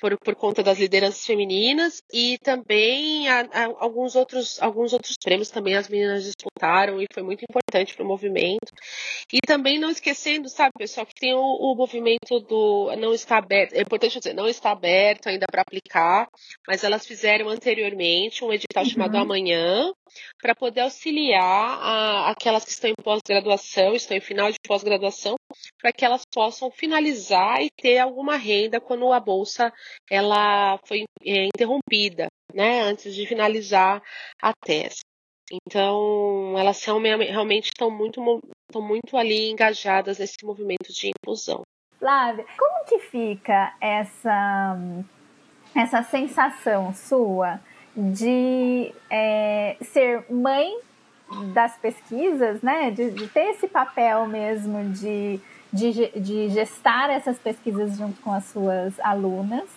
[0.00, 5.50] por, por conta das lideranças femininas e também a, a, alguns, outros, alguns outros prêmios
[5.50, 8.72] também as meninas disputaram e foi muito importante para o movimento.
[9.32, 13.74] E também não esquecendo, sabe, pessoal, que tem o, o movimento do não está aberto,
[13.74, 16.28] é importante dizer, não está aberto ainda para aplicar,
[16.66, 18.90] mas elas fizeram anteriormente um edital Uhum.
[18.90, 19.92] chamado Amanhã
[20.40, 25.36] para poder auxiliar a, aquelas que estão em pós-graduação, estão em final de pós-graduação,
[25.80, 29.72] para que elas possam finalizar e ter alguma renda quando a bolsa
[30.10, 34.02] ela foi é, interrompida, né, antes de finalizar
[34.42, 35.00] a tese.
[35.50, 38.20] Então, elas realmente estão muito,
[38.68, 41.62] estão muito ali engajadas nesse movimento de inclusão.
[41.98, 44.78] Flávia, como que fica essa,
[45.74, 47.60] essa sensação sua
[47.96, 50.78] de é, ser mãe
[51.52, 52.90] das pesquisas, né?
[52.90, 55.40] De, de, ter esse papel mesmo de,
[55.72, 59.68] de, de gestar essas pesquisas junto com as suas alunas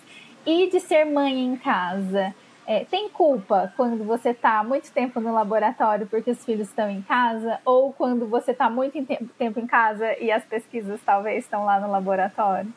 [0.46, 2.34] e de ser mãe em casa.
[2.66, 7.02] É, tem culpa quando você está muito tempo no laboratório porque os filhos estão em
[7.02, 11.44] casa ou quando você está muito em tempo, tempo em casa e as pesquisas talvez
[11.44, 12.72] estão lá no laboratório?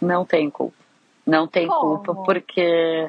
[0.00, 0.76] Não tem culpa.
[1.24, 1.98] Não tem Como?
[1.98, 3.08] culpa porque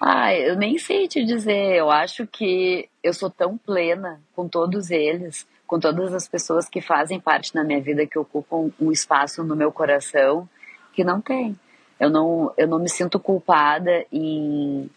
[0.00, 1.76] ah, eu nem sei te dizer.
[1.76, 6.80] Eu acho que eu sou tão plena com todos eles, com todas as pessoas que
[6.80, 10.48] fazem parte da minha vida, que ocupam um espaço no meu coração,
[10.92, 11.56] que não tem.
[12.02, 14.90] Eu não, eu não me sinto culpada em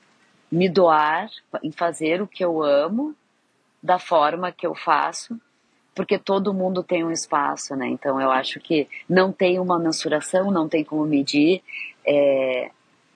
[0.51, 1.29] me doar,
[1.61, 3.15] em fazer o que eu amo,
[3.81, 5.39] da forma que eu faço,
[5.93, 7.85] porque todo mundo tem um espaço, né?
[7.89, 11.61] Então eu acho que não tem uma mensuração, não tem como medir.
[12.03, 12.71] É,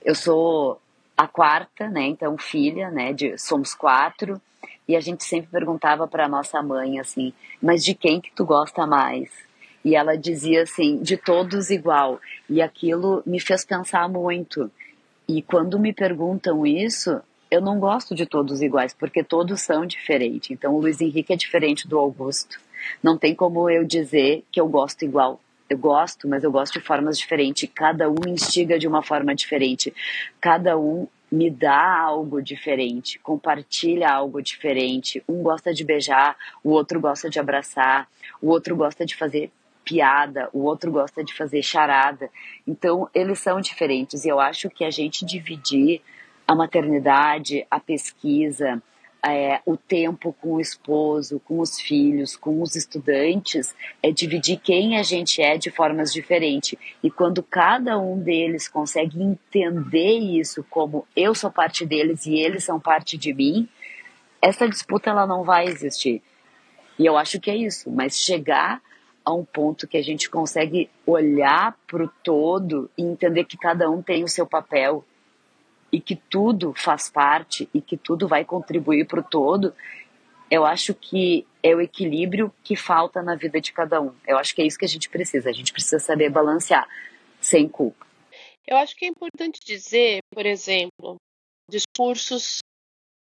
[0.05, 0.79] eu sou
[1.17, 2.03] a quarta, né?
[2.03, 3.11] Então filha, né?
[3.11, 4.39] De, somos quatro
[4.87, 8.85] e a gente sempre perguntava para nossa mãe assim, mas de quem que tu gosta
[8.85, 9.48] mais?
[9.83, 12.19] E ela dizia assim, de todos igual.
[12.49, 14.69] E aquilo me fez pensar muito.
[15.27, 20.51] E quando me perguntam isso, eu não gosto de todos iguais, porque todos são diferentes.
[20.51, 22.59] Então o Luiz Henrique é diferente do Augusto.
[23.01, 25.39] Não tem como eu dizer que eu gosto igual.
[25.69, 27.69] Eu gosto, mas eu gosto de formas diferentes.
[27.73, 29.93] Cada um instiga de uma forma diferente.
[30.41, 35.23] Cada um me dá algo diferente, compartilha algo diferente.
[35.29, 38.07] Um gosta de beijar, o outro gosta de abraçar,
[38.41, 39.51] o outro gosta de fazer
[39.89, 42.29] piada, o outro gosta de fazer charada.
[42.67, 45.99] Então, eles são diferentes e eu acho que a gente dividir
[46.47, 48.81] a maternidade, a pesquisa,
[49.25, 54.97] é, o tempo com o esposo, com os filhos, com os estudantes, é dividir quem
[54.97, 56.77] a gente é de formas diferentes.
[57.03, 62.63] E quando cada um deles consegue entender isso como eu sou parte deles e eles
[62.63, 63.67] são parte de mim,
[64.39, 66.21] essa disputa ela não vai existir.
[66.97, 68.81] E eu acho que é isso, mas chegar
[69.29, 73.89] a um ponto que a gente consegue olhar para o todo e entender que cada
[73.89, 75.05] um tem o seu papel
[75.91, 79.73] e que tudo faz parte e que tudo vai contribuir para o todo,
[80.49, 84.13] eu acho que é o equilíbrio que falta na vida de cada um.
[84.27, 85.49] Eu acho que é isso que a gente precisa.
[85.49, 86.87] A gente precisa saber balancear
[87.39, 88.07] sem culpa.
[88.67, 91.17] Eu acho que é importante dizer, por exemplo,
[91.69, 92.59] discursos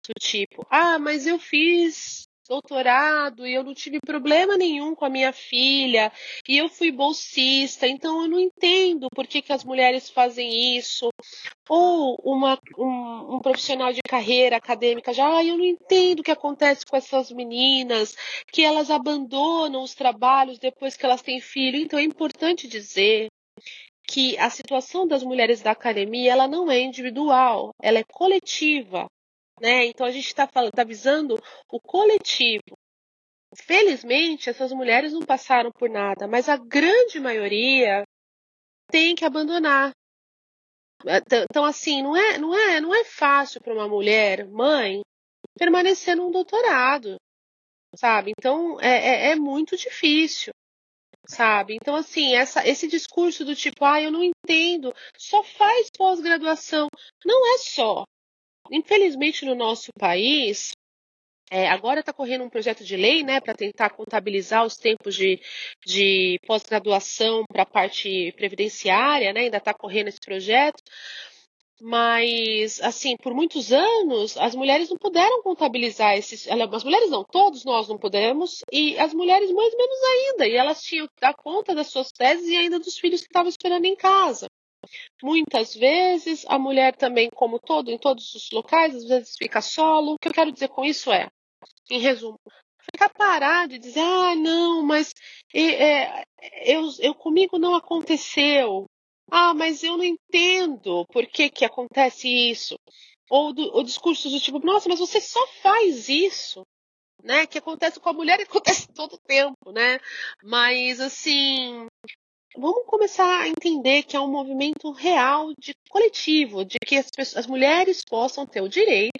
[0.07, 5.09] do tipo: ah, mas eu fiz doutorado e eu não tive problema nenhum com a
[5.09, 6.11] minha filha
[6.47, 11.09] e eu fui bolsista, então eu não entendo por que, que as mulheres fazem isso.
[11.69, 16.31] Ou uma, um, um profissional de carreira acadêmica já, ah, eu não entendo o que
[16.31, 18.15] acontece com essas meninas,
[18.51, 21.77] que elas abandonam os trabalhos depois que elas têm filho.
[21.77, 23.27] Então é importante dizer
[24.07, 29.07] que a situação das mulheres da academia ela não é individual, ela é coletiva.
[29.59, 29.85] Né?
[29.85, 31.41] Então a gente está tá visando
[31.71, 32.77] o coletivo.
[33.55, 38.03] Felizmente, essas mulheres não passaram por nada, mas a grande maioria
[38.91, 39.91] tem que abandonar.
[41.49, 45.01] Então, assim, não é, não é, não é fácil para uma mulher, mãe,
[45.57, 47.17] permanecer num doutorado,
[47.95, 48.31] sabe?
[48.37, 50.51] Então, é, é, é muito difícil,
[51.27, 51.75] sabe?
[51.75, 56.87] Então, assim, essa, esse discurso do tipo, ah, eu não entendo, só faz pós-graduação.
[57.25, 58.03] Não é só.
[58.71, 60.71] Infelizmente, no nosso país,
[61.49, 65.39] é, agora está correndo um projeto de lei né, para tentar contabilizar os tempos de,
[65.85, 70.83] de pós-graduação para a parte previdenciária, né, ainda está correndo esse projeto.
[71.79, 76.47] Mas, assim, por muitos anos, as mulheres não puderam contabilizar esses.
[76.49, 80.47] As mulheres não, todos nós não pudemos, e as mulheres mais menos ainda.
[80.47, 83.49] E elas tinham que dar conta das suas teses e ainda dos filhos que estavam
[83.49, 84.46] esperando em casa.
[85.21, 90.13] Muitas vezes a mulher também, como todo, em todos os locais, às vezes fica solo.
[90.13, 91.27] O que eu quero dizer com isso é,
[91.89, 92.39] em resumo,
[92.91, 95.13] ficar parar de dizer, ah, não, mas
[95.53, 96.23] é,
[96.63, 98.85] eu, eu comigo não aconteceu.
[99.29, 102.75] Ah, mas eu não entendo por que, que acontece isso.
[103.29, 106.61] Ou, do, discursos do tipo, nossa, mas você só faz isso,
[107.21, 107.45] né?
[107.45, 109.99] Que acontece com a mulher e acontece todo o tempo, né?
[110.41, 111.87] Mas assim,
[112.55, 117.37] vamos começar a entender que é um movimento real de coletivo, de que as, pessoas,
[117.37, 119.19] as mulheres possam ter o direito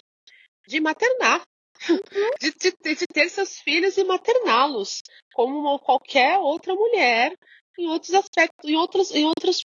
[0.66, 1.42] de maternar,
[2.40, 5.02] de, de, de ter seus filhos e materná-los,
[5.34, 7.32] como qualquer outra mulher
[7.78, 9.64] em outros aspectos, em outros, em outros,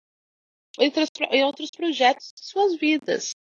[0.78, 3.32] em outros, em outros projetos de suas vidas.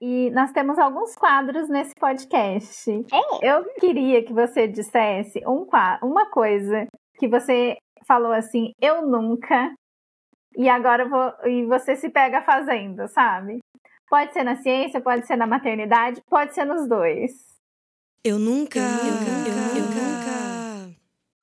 [0.00, 2.90] E nós temos alguns quadros nesse podcast.
[3.12, 3.38] Oh.
[3.42, 5.66] Eu queria que você dissesse um,
[6.02, 6.86] uma coisa
[7.20, 7.76] que você
[8.08, 9.74] falou assim, eu nunca,
[10.56, 13.58] e agora vou, e você se pega fazendo, sabe?
[14.08, 17.30] Pode ser na ciência, pode ser na maternidade, pode ser nos dois.
[18.24, 20.96] Eu nunca, eu nunca, eu, eu nunca.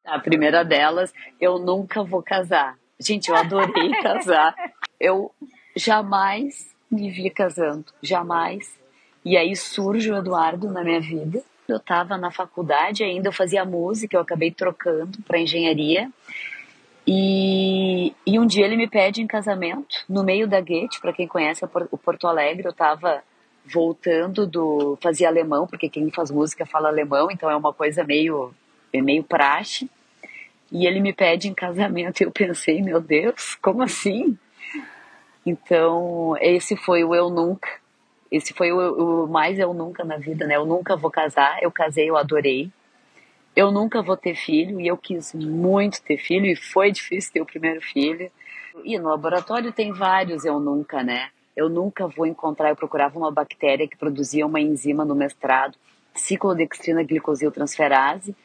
[0.05, 2.77] A primeira delas, eu nunca vou casar.
[2.99, 4.55] Gente, eu adorei casar.
[4.99, 5.31] Eu
[5.75, 8.77] jamais me vi casando, jamais.
[9.23, 11.43] E aí surge o Eduardo na minha vida.
[11.67, 16.09] Eu estava na faculdade ainda, eu fazia música, eu acabei trocando para engenharia.
[17.05, 21.27] E, e um dia ele me pede em casamento, no meio da Goethe, para quem
[21.27, 23.23] conhece o Porto Alegre, eu estava
[23.65, 24.97] voltando do.
[25.01, 28.53] fazia alemão, porque quem faz música fala alemão, então é uma coisa meio,
[28.91, 29.89] é meio praxe.
[30.69, 34.37] E ele me pede em casamento, e eu pensei, meu Deus, como assim?
[35.45, 37.69] Então, esse foi o Eu Nunca.
[38.31, 40.55] Esse foi o, o mais Eu Nunca na vida, né?
[40.55, 42.71] Eu nunca vou casar, eu casei, eu adorei
[43.57, 47.41] eu nunca vou ter filho e eu quis muito ter filho e foi difícil ter
[47.41, 48.31] o primeiro filho.
[48.83, 51.31] E no laboratório tem vários eu nunca, né?
[51.55, 55.75] Eu nunca vou encontrar, eu procurava uma bactéria que produzia uma enzima no mestrado,
[56.13, 58.35] ciclodextrina glicosiltransferase.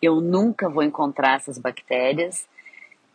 [0.00, 2.48] Eu nunca vou encontrar essas bactérias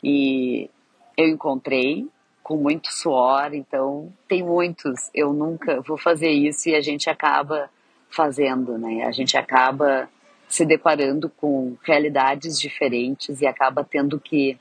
[0.04, 0.70] e
[1.18, 2.08] eu encontrei
[2.44, 5.10] com muito suor, então tem muitos.
[5.14, 7.70] Eu nunca vou fazer isso e a gente acaba
[8.10, 9.06] fazendo, né?
[9.06, 10.10] A gente acaba
[10.48, 14.58] se deparando com realidades diferentes e acaba tendo que,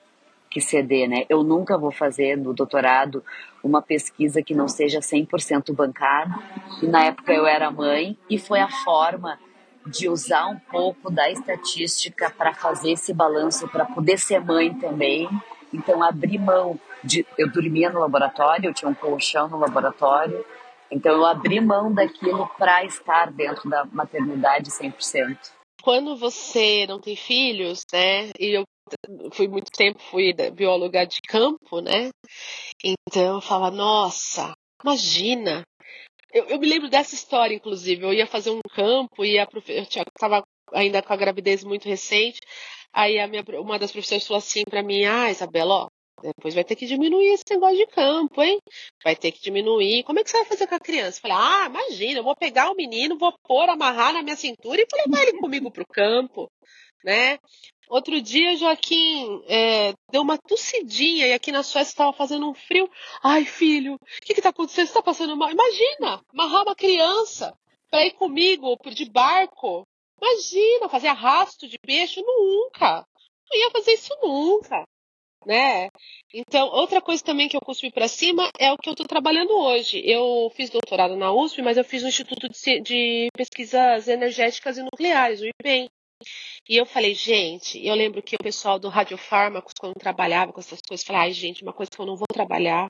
[0.48, 1.26] que ceder, né?
[1.28, 3.22] Eu nunca vou fazer no doutorado
[3.62, 6.32] uma pesquisa que não seja 100% bancada.
[6.80, 9.38] E na época eu era mãe e foi a forma
[9.86, 15.28] de usar um pouco da estatística para fazer esse balanço, para poder ser mãe também.
[15.72, 17.26] Então, abri mão de.
[17.38, 20.44] Eu dormia no laboratório, eu tinha um colchão no laboratório.
[20.90, 25.36] Então, eu abri mão daquilo para estar dentro da maternidade 100%
[25.82, 28.30] quando você não tem filhos, né?
[28.38, 28.64] E eu
[29.32, 32.10] fui muito tempo, fui bióloga de campo, né?
[32.82, 35.62] Então eu falo, nossa, imagina.
[36.32, 38.04] Eu, eu, me lembro dessa história, inclusive.
[38.04, 39.72] Eu ia fazer um campo e a profe...
[39.72, 42.38] eu estava ainda com a gravidez muito recente.
[42.92, 45.88] Aí a minha, uma das professoras falou assim para mim: Ah, Isabela, ó,
[46.22, 48.60] depois vai ter que diminuir esse negócio de campo, hein?
[49.02, 50.04] Vai ter que diminuir.
[50.04, 51.18] Como é que você vai fazer com a criança?
[51.18, 54.80] Eu falei, ah, imagina, eu vou pegar o menino, vou pôr, amarrar na minha cintura
[54.80, 56.50] e vou levar ele comigo pro campo,
[57.04, 57.38] né?
[57.88, 62.88] Outro dia, Joaquim é, deu uma tossidinha e aqui na Suécia estava fazendo um frio.
[63.22, 64.86] Ai, filho, o que está acontecendo?
[64.86, 65.50] Você está passando mal?
[65.50, 67.52] Imagina, amarrar uma criança
[67.90, 69.86] para ir comigo de barco.
[70.22, 72.22] Imagina, fazer arrasto de peixe.
[72.22, 73.04] Nunca.
[73.50, 74.86] Não ia fazer isso nunca
[75.46, 75.88] né?
[76.32, 79.52] Então, outra coisa também que eu cuspi para cima é o que eu estou trabalhando
[79.52, 80.02] hoje.
[80.04, 84.82] Eu fiz doutorado na USP, mas eu fiz no Instituto de, de Pesquisas Energéticas e
[84.82, 85.88] Nucleares, o IBEM.
[86.68, 90.80] E eu falei, gente, eu lembro que o pessoal do radiofármacos, quando trabalhava com essas
[90.80, 92.88] coisas, falava, ai, gente, uma coisa que eu não vou trabalhar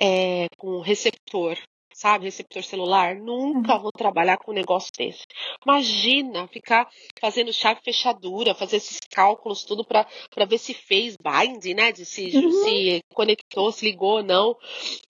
[0.00, 1.58] é com receptor
[1.96, 3.82] sabe, receptor celular, nunca uhum.
[3.82, 5.24] vou trabalhar com um negócio desse.
[5.66, 6.86] Imagina ficar
[7.18, 10.06] fazendo chave fechadura, fazer esses cálculos tudo para
[10.46, 12.64] ver se fez bind, né, de se, uhum.
[12.64, 14.54] se conectou, se ligou ou não,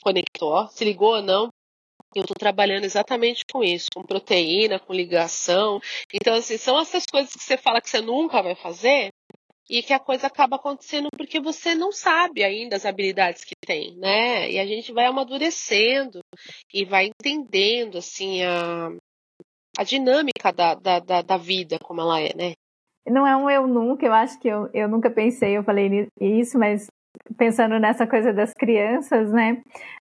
[0.00, 1.48] conectou, se ligou ou não.
[2.14, 5.80] Eu estou trabalhando exatamente com isso, com proteína, com ligação.
[6.14, 9.10] Então, assim, são essas coisas que você fala que você nunca vai fazer,
[9.68, 13.96] e que a coisa acaba acontecendo porque você não sabe ainda as habilidades que tem,
[13.96, 14.50] né?
[14.50, 16.20] E a gente vai amadurecendo
[16.72, 18.90] e vai entendendo, assim, a,
[19.76, 22.52] a dinâmica da, da, da, da vida como ela é, né?
[23.08, 26.58] Não é um eu nunca, eu acho que eu, eu nunca pensei, eu falei isso,
[26.58, 26.88] mas
[27.36, 29.62] pensando nessa coisa das crianças, né?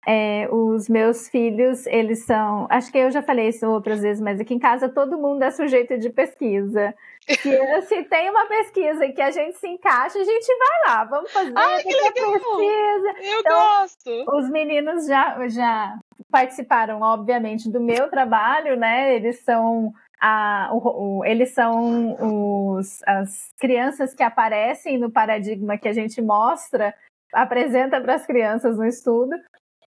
[0.07, 2.67] É, os meus filhos, eles são.
[2.69, 5.51] Acho que eu já falei isso outras vezes, mas aqui em casa todo mundo é
[5.51, 6.93] sujeito de pesquisa.
[7.35, 11.31] Se, se tem uma pesquisa que a gente se encaixa, a gente vai lá, vamos
[11.31, 11.53] fazer.
[11.55, 12.31] Ai, que legal!
[12.33, 13.31] Pesquisa.
[13.31, 14.35] Eu então, gosto!
[14.35, 15.99] Os meninos já, já
[16.31, 19.15] participaram, obviamente, do meu trabalho, né?
[19.15, 25.87] Eles são a, o, o, eles são os, as crianças que aparecem no paradigma que
[25.87, 26.93] a gente mostra
[27.33, 29.35] apresenta para as crianças no estudo.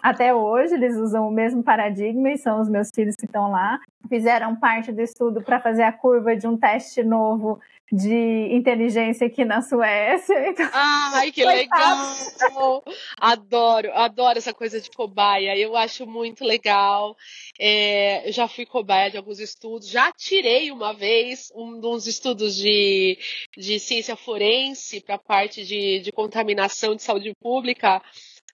[0.02, 3.78] Até hoje eles usam o mesmo paradigma e são os meus filhos que estão lá.
[4.08, 7.60] Fizeram parte do estudo para fazer a curva de um teste novo
[7.92, 10.34] de inteligência aqui na Suécia.
[10.52, 12.82] Então, Ai, que legal!
[13.18, 15.56] Adoro, adoro essa coisa de cobaia.
[15.56, 17.16] Eu acho muito legal.
[17.58, 22.56] É, eu já fui cobaia de alguns estudos, já tirei uma vez um dos estudos
[22.56, 23.18] de,
[23.56, 28.02] de ciência forense para a parte de, de contaminação de saúde pública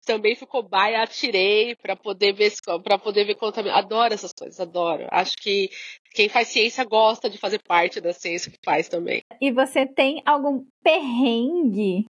[0.08, 2.50] também fui cobaia, atirei para poder ver
[2.82, 3.78] para poder ver contaminação.
[3.78, 5.06] Adoro essas coisas, adoro.
[5.10, 5.68] Acho que
[6.14, 9.20] quem faz ciência gosta de fazer parte da ciência que faz também.
[9.38, 12.06] E você tem algum perrengue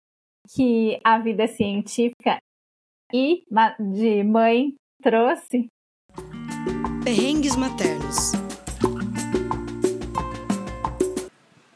[0.56, 2.38] que a vida científica
[3.12, 3.44] e
[3.80, 5.68] de mãe trouxe?
[7.04, 8.34] Perrengues maternos.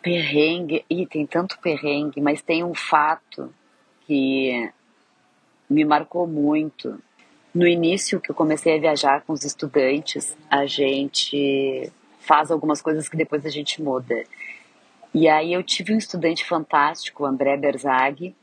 [0.03, 3.51] Perrengue, e tem tanto perrengue, mas tem um fato
[4.05, 4.71] que
[5.71, 7.01] me marcou muito.
[7.55, 13.07] No início que eu comecei a viajar com os estudantes, a gente faz algumas coisas
[13.07, 14.23] que depois a gente muda.
[15.13, 18.35] E aí eu tive um estudante fantástico, o André Berzag,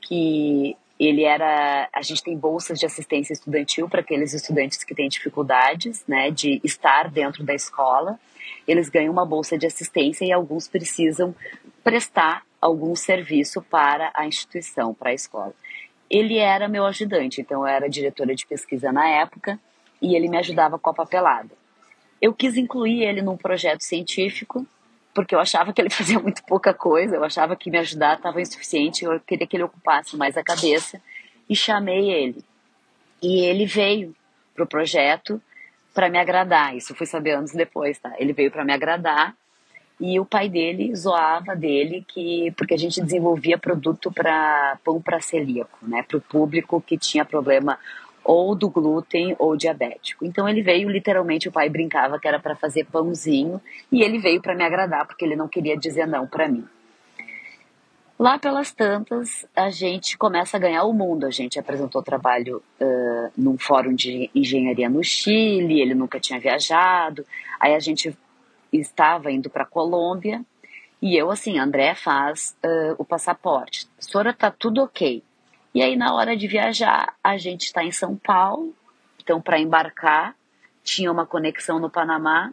[0.00, 5.08] que ele era, a gente tem bolsas de assistência estudantil para aqueles estudantes que têm
[5.08, 8.18] dificuldades, né, de estar dentro da escola.
[8.66, 11.34] Eles ganham uma bolsa de assistência e alguns precisam
[11.84, 15.54] prestar algum serviço para a instituição, para a escola
[16.10, 19.58] ele era meu ajudante, então eu era diretora de pesquisa na época
[20.00, 21.50] e ele me ajudava com a papelada.
[22.20, 24.66] Eu quis incluir ele num projeto científico,
[25.14, 28.40] porque eu achava que ele fazia muito pouca coisa, eu achava que me ajudar estava
[28.40, 31.00] insuficiente, eu queria que ele ocupasse mais a cabeça
[31.48, 32.44] e chamei ele.
[33.22, 34.14] E ele veio
[34.54, 35.40] para o projeto
[35.94, 38.14] para me agradar, isso fui saber anos depois, tá?
[38.18, 39.34] Ele veio para me agradar
[40.00, 45.20] e o pai dele zoava dele que porque a gente desenvolvia produto para pão para
[45.20, 47.78] celíaco, né, para o público que tinha problema
[48.24, 50.24] ou do glúten ou diabético.
[50.24, 54.40] Então ele veio literalmente o pai brincava que era para fazer pãozinho e ele veio
[54.40, 56.64] para me agradar porque ele não queria dizer não para mim.
[58.18, 61.24] Lá pelas tantas, a gente começa a ganhar o mundo.
[61.24, 67.24] A gente apresentou trabalho uh, num fórum de engenharia no Chile, ele nunca tinha viajado.
[67.60, 68.12] Aí a gente
[68.72, 70.44] estava indo para Colômbia
[71.00, 73.88] e eu assim, André faz uh, o passaporte.
[73.98, 75.22] Sora tá tudo ok.
[75.74, 78.74] E aí na hora de viajar, a gente está em São Paulo,
[79.20, 80.34] então para embarcar
[80.82, 82.52] tinha uma conexão no Panamá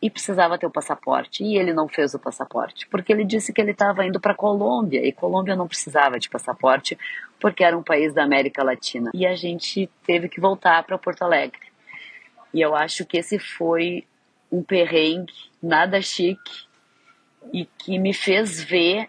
[0.00, 1.44] e precisava ter o passaporte.
[1.44, 5.04] E ele não fez o passaporte, porque ele disse que ele estava indo para Colômbia
[5.04, 6.96] e Colômbia não precisava de passaporte
[7.38, 9.10] porque era um país da América Latina.
[9.12, 11.60] E a gente teve que voltar para Porto Alegre.
[12.52, 14.06] E eu acho que esse foi
[14.50, 15.32] um perrengue
[15.62, 16.66] nada chique
[17.52, 19.08] e que me fez ver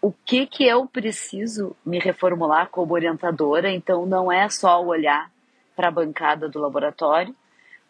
[0.00, 3.70] o que que eu preciso me reformular como orientadora.
[3.70, 5.30] Então não é só olhar
[5.76, 7.34] para a bancada do laboratório,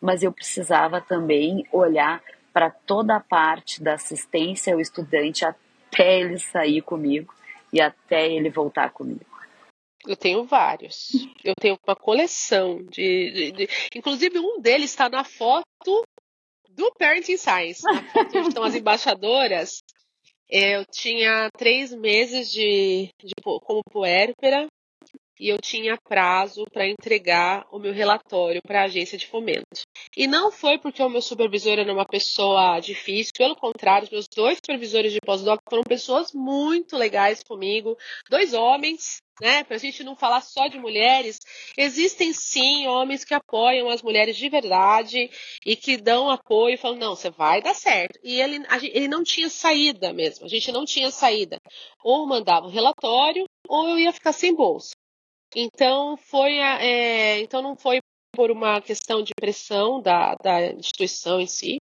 [0.01, 2.23] mas eu precisava também olhar
[2.53, 7.35] para toda a parte da assistência ao estudante até ele sair comigo
[7.73, 9.25] e até ele voltar comigo.
[10.07, 11.11] Eu tenho vários.
[11.45, 16.05] Eu tenho uma coleção de, de, de, Inclusive, um deles está na foto
[16.75, 19.83] do Parenting Science, na foto onde estão as embaixadoras,
[20.49, 24.67] eu tinha três meses de, de como puérpera
[25.41, 29.81] e eu tinha prazo para entregar o meu relatório para a agência de fomento.
[30.15, 34.29] E não foi porque o meu supervisor era uma pessoa difícil, pelo contrário, os meus
[34.29, 37.97] dois supervisores de pós-doc foram pessoas muito legais comigo,
[38.29, 39.65] dois homens, né?
[39.65, 41.39] Para a gente não falar só de mulheres,
[41.77, 45.31] existem sim homens que apoiam as mulheres de verdade
[45.65, 48.19] e que dão apoio falam: não, você vai dar certo.
[48.23, 48.63] E ele,
[48.93, 51.59] ele não tinha saída mesmo, a gente não tinha saída.
[52.05, 55.00] Ou mandava um relatório, ou eu ia ficar sem bolsa.
[55.55, 58.01] Então foi é, então não foi
[58.33, 61.79] por uma questão de pressão da, da instituição em si.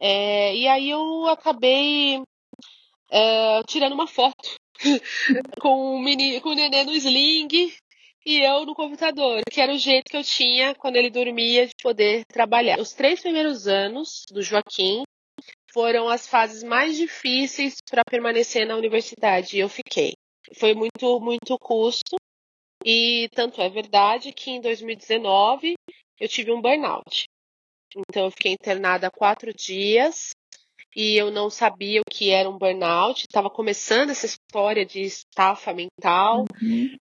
[0.00, 2.22] É, e aí eu acabei
[3.10, 4.54] é, tirando uma foto
[5.60, 7.48] com o, meni, com o nenê no sling
[8.24, 11.74] e eu no computador, que era o jeito que eu tinha quando ele dormia de
[11.82, 12.78] poder trabalhar.
[12.78, 15.02] Os três primeiros anos do Joaquim
[15.72, 20.12] foram as fases mais difíceis para permanecer na universidade e eu fiquei.
[20.54, 22.16] Foi muito, muito custo,
[22.84, 25.74] e tanto é verdade que em 2019
[26.20, 27.26] eu tive um burnout.
[27.96, 30.30] Então eu fiquei internada quatro dias
[30.94, 33.22] e eu não sabia o que era um burnout.
[33.22, 36.44] Estava começando essa história de estafa mental.
[36.60, 36.96] Uhum.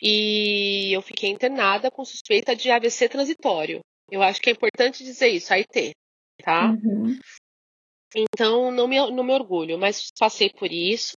[0.00, 3.80] E eu fiquei internada com suspeita de AVC transitório.
[4.10, 5.92] Eu acho que é importante dizer isso, AIT,
[6.42, 6.70] tá?
[6.70, 7.18] Uhum.
[8.14, 11.12] Então, não me, não me orgulho, mas passei por isso.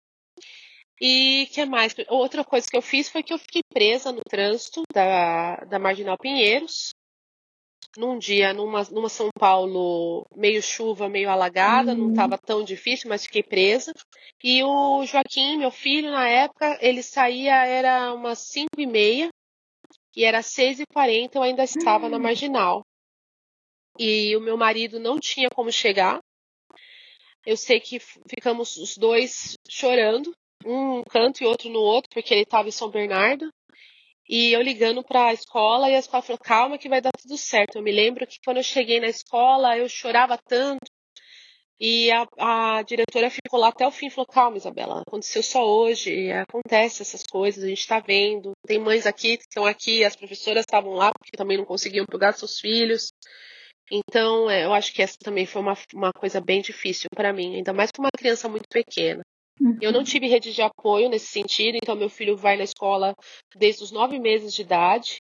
[1.01, 1.95] E que mais?
[2.09, 6.19] Outra coisa que eu fiz foi que eu fiquei presa no trânsito da, da Marginal
[6.19, 6.91] Pinheiros.
[7.97, 13.25] Num dia, numa, numa São Paulo meio chuva, meio alagada, não estava tão difícil, mas
[13.25, 13.93] fiquei presa.
[14.43, 19.31] E o Joaquim, meu filho, na época, ele saía, era umas 5 e meia,
[20.15, 22.85] e era 6 e 40 eu ainda estava na Marginal.
[23.99, 26.21] E o meu marido não tinha como chegar.
[27.45, 30.33] Eu sei que ficamos os dois chorando,
[30.69, 33.51] um canto e outro no outro, porque ele estava em São Bernardo.
[34.29, 37.39] E eu ligando para a escola e a escola falou: calma que vai dar tudo
[37.39, 37.77] certo.
[37.77, 40.85] Eu me lembro que quando eu cheguei na escola eu chorava tanto.
[41.81, 45.65] E a, a diretora ficou lá até o fim e falou: calma, Isabela, aconteceu só
[45.67, 48.53] hoje, acontece essas coisas, a gente está vendo.
[48.67, 52.33] Tem mães aqui que estão aqui, as professoras estavam lá porque também não conseguiam pegar
[52.33, 53.13] seus filhos.
[53.91, 57.57] Então, é, eu acho que essa também foi uma, uma coisa bem difícil para mim,
[57.57, 59.23] ainda mais com uma criança muito pequena.
[59.81, 63.15] Eu não tive rede de apoio nesse sentido, então meu filho vai na escola
[63.57, 65.19] desde os nove meses de idade.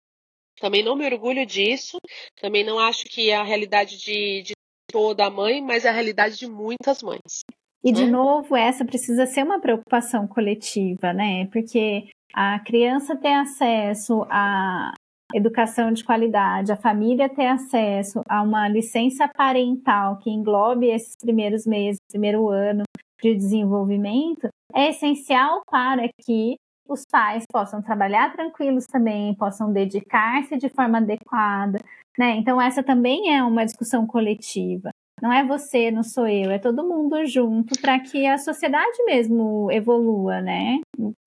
[0.59, 1.97] Também não me orgulho disso,
[2.41, 4.53] também não acho que é a realidade de, de
[4.91, 7.41] toda mãe, mas é a realidade de muitas mães.
[7.83, 11.47] E, de novo, essa precisa ser uma preocupação coletiva, né?
[11.53, 14.93] Porque a criança ter acesso a
[15.33, 21.65] educação de qualidade, a família ter acesso a uma licença parental que englobe esses primeiros
[21.65, 22.83] meses, primeiro ano
[23.22, 26.55] de desenvolvimento, é essencial para que
[26.88, 31.80] os pais possam trabalhar tranquilos também, possam dedicar-se de forma adequada,
[32.18, 32.36] né?
[32.38, 34.89] Então essa também é uma discussão coletiva.
[35.22, 39.70] Não é você, não sou eu, é todo mundo junto para que a sociedade mesmo
[39.72, 40.80] evolua, né?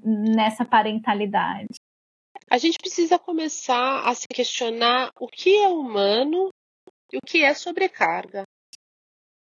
[0.02, 1.74] Nessa parentalidade.
[2.48, 6.50] A gente precisa começar a se questionar o que é humano
[7.12, 8.44] e o que é sobrecarga.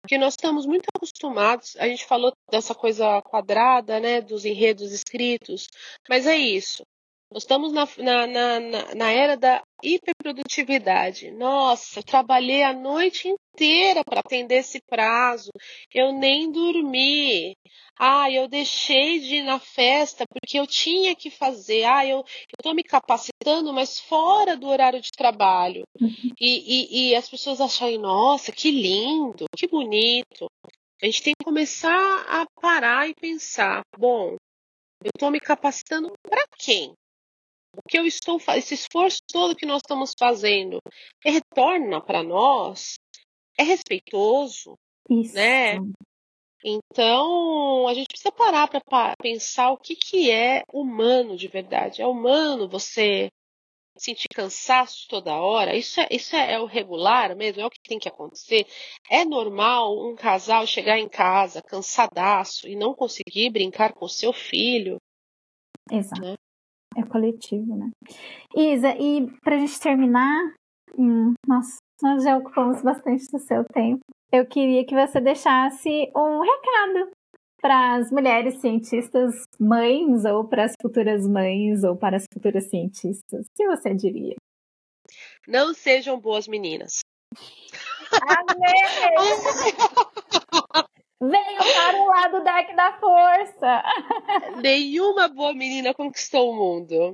[0.02, 5.68] Porque nós estamos muito acostumados, a gente falou dessa coisa quadrada, né, dos enredos escritos,
[6.08, 6.84] mas é isso.
[7.32, 11.30] Nós estamos na, na, na, na era da hiperprodutividade.
[11.30, 15.50] Nossa, eu trabalhei a noite inteira para atender esse prazo.
[15.94, 17.54] Eu nem dormi.
[17.96, 21.84] Ah, eu deixei de ir na festa porque eu tinha que fazer.
[21.84, 22.24] Ah, eu
[22.58, 25.84] estou me capacitando, mas fora do horário de trabalho.
[26.40, 30.46] E, e, e as pessoas acharem, nossa, que lindo, que bonito.
[31.00, 34.36] A gente tem que começar a parar e pensar, bom,
[35.04, 36.92] eu estou me capacitando para quem?
[37.76, 40.78] O que eu estou esse esforço todo que nós estamos fazendo
[41.24, 42.94] retorna para nós
[43.58, 44.74] é respeitoso
[45.08, 45.34] Isso.
[45.34, 45.78] né
[46.64, 52.06] então a gente precisa parar para pensar o que que é humano de verdade é
[52.06, 53.30] humano você
[53.96, 57.80] sentir cansaço toda hora isso é isso é, é o regular mesmo é o que
[57.82, 58.66] tem que acontecer
[59.08, 64.98] é normal um casal chegar em casa cansadaço e não conseguir brincar com seu filho
[65.90, 66.22] Exato.
[66.22, 66.36] Né?
[66.96, 67.90] É coletivo, né?
[68.56, 70.54] Isa, e para a gente terminar,
[70.98, 74.00] hum, nossa, nós já ocupamos bastante do seu tempo.
[74.32, 77.10] Eu queria que você deixasse um recado
[77.60, 83.46] para as mulheres cientistas mães, ou para as futuras mães, ou para as futuras cientistas.
[83.46, 84.34] O que você diria?
[85.46, 87.00] Não sejam boas meninas.
[88.22, 89.10] Amém!
[91.20, 93.82] Venham para o lado dark da força.
[94.62, 97.12] Nenhuma boa menina conquistou o mundo.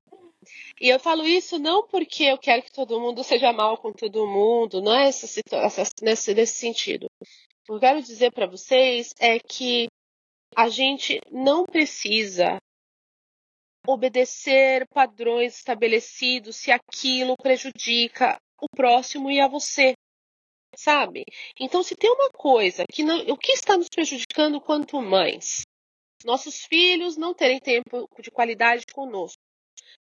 [0.80, 4.26] E eu falo isso não porque eu quero que todo mundo seja mal com todo
[4.26, 7.06] mundo, não é essa situação, nesse, nesse sentido.
[7.20, 7.26] O
[7.64, 9.88] que eu quero dizer para vocês é que
[10.54, 12.58] a gente não precisa
[13.88, 19.94] obedecer padrões estabelecidos se aquilo prejudica o próximo e a você
[20.76, 21.24] sabe?
[21.58, 25.62] Então, se tem uma coisa que não, o que está nos prejudicando quanto mães,
[26.24, 29.40] nossos filhos não terem tempo de qualidade conosco,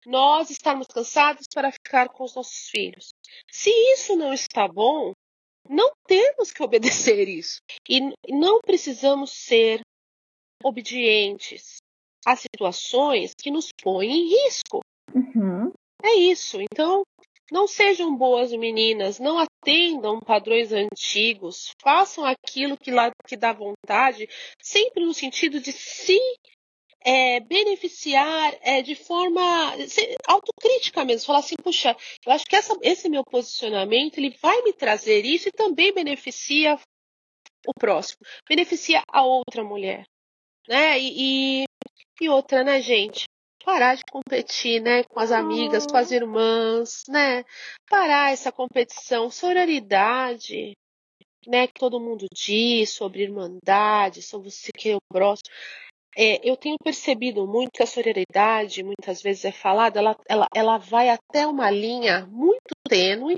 [0.07, 3.11] nós estarmos cansados para ficar com os nossos filhos.
[3.51, 5.12] Se isso não está bom,
[5.69, 9.81] não temos que obedecer isso e não precisamos ser
[10.64, 11.79] obedientes
[12.27, 14.81] a situações que nos põem em risco.
[15.14, 15.73] Uhum.
[16.03, 16.61] É isso.
[16.61, 17.03] Então,
[17.51, 24.28] não sejam boas meninas, não atendam padrões antigos, façam aquilo que, lá, que dá vontade,
[24.61, 26.18] sempre no sentido de se
[27.01, 29.40] é, beneficiar é, de forma
[30.26, 31.96] autocrítica mesmo, falar assim, puxa,
[32.26, 36.78] eu acho que essa, esse meu posicionamento ele vai me trazer isso e também beneficia
[37.66, 40.05] o próximo, beneficia a outra mulher,
[40.68, 40.99] né?
[40.99, 41.64] E, e,
[42.20, 43.24] e outra, né, gente?
[43.65, 47.45] Parar de competir, né, com as amigas, com as irmãs, né?
[47.89, 50.73] Parar essa competição, sororidade,
[51.47, 55.49] né, que todo mundo diz sobre irmandade, sobre você que é o próximo.
[56.17, 60.79] é, eu tenho percebido muito que a sororidade, muitas vezes é falada, ela, ela, ela
[60.79, 63.37] vai até uma linha muito tênue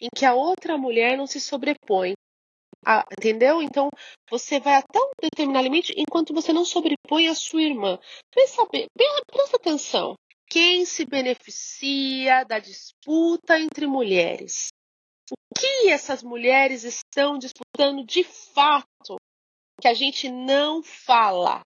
[0.00, 2.12] em que a outra mulher não se sobrepõe.
[2.86, 3.60] A- entendeu?
[3.60, 3.88] Então,
[4.30, 7.98] você vai até um determinado limite enquanto você não sobrepõe a sua irmã.
[8.32, 8.62] Pensa,
[9.26, 10.14] presta atenção.
[10.48, 14.68] Quem se beneficia da disputa entre mulheres?
[15.30, 19.16] O que essas mulheres estão disputando de fato
[19.80, 21.62] que a gente não fala?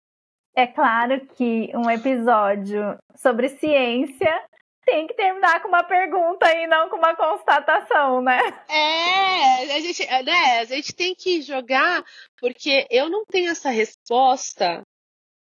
[0.56, 4.48] É claro que um episódio sobre ciência
[4.90, 8.40] tem que terminar com uma pergunta e não com uma constatação, né?
[8.68, 12.04] É, a gente, né, a gente tem que jogar,
[12.40, 14.82] porque eu não tenho essa resposta,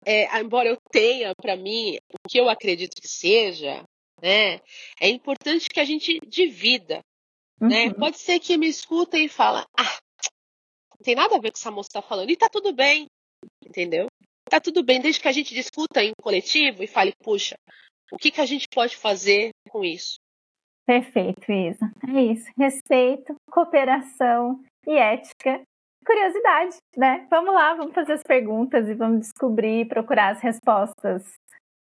[0.06, 3.84] é, embora eu tenha para mim o que eu acredito que seja,
[4.22, 4.60] né?
[5.00, 7.02] É importante que a gente divida,
[7.62, 7.86] né?
[7.86, 7.94] Uhum.
[7.94, 10.00] Pode ser que me escuta e fala, ah,
[10.96, 13.06] não tem nada a ver com essa moça tá falando, e tá tudo bem,
[13.64, 14.08] entendeu?
[14.50, 17.56] Tá tudo bem, desde que a gente discuta em coletivo e fale, puxa,
[18.12, 20.16] o que, que a gente pode fazer com isso?
[20.86, 21.92] Perfeito, Isa.
[22.08, 22.50] É isso.
[22.58, 25.62] Respeito, cooperação e ética.
[26.06, 27.28] Curiosidade, né?
[27.30, 31.24] Vamos lá, vamos fazer as perguntas e vamos descobrir, procurar as respostas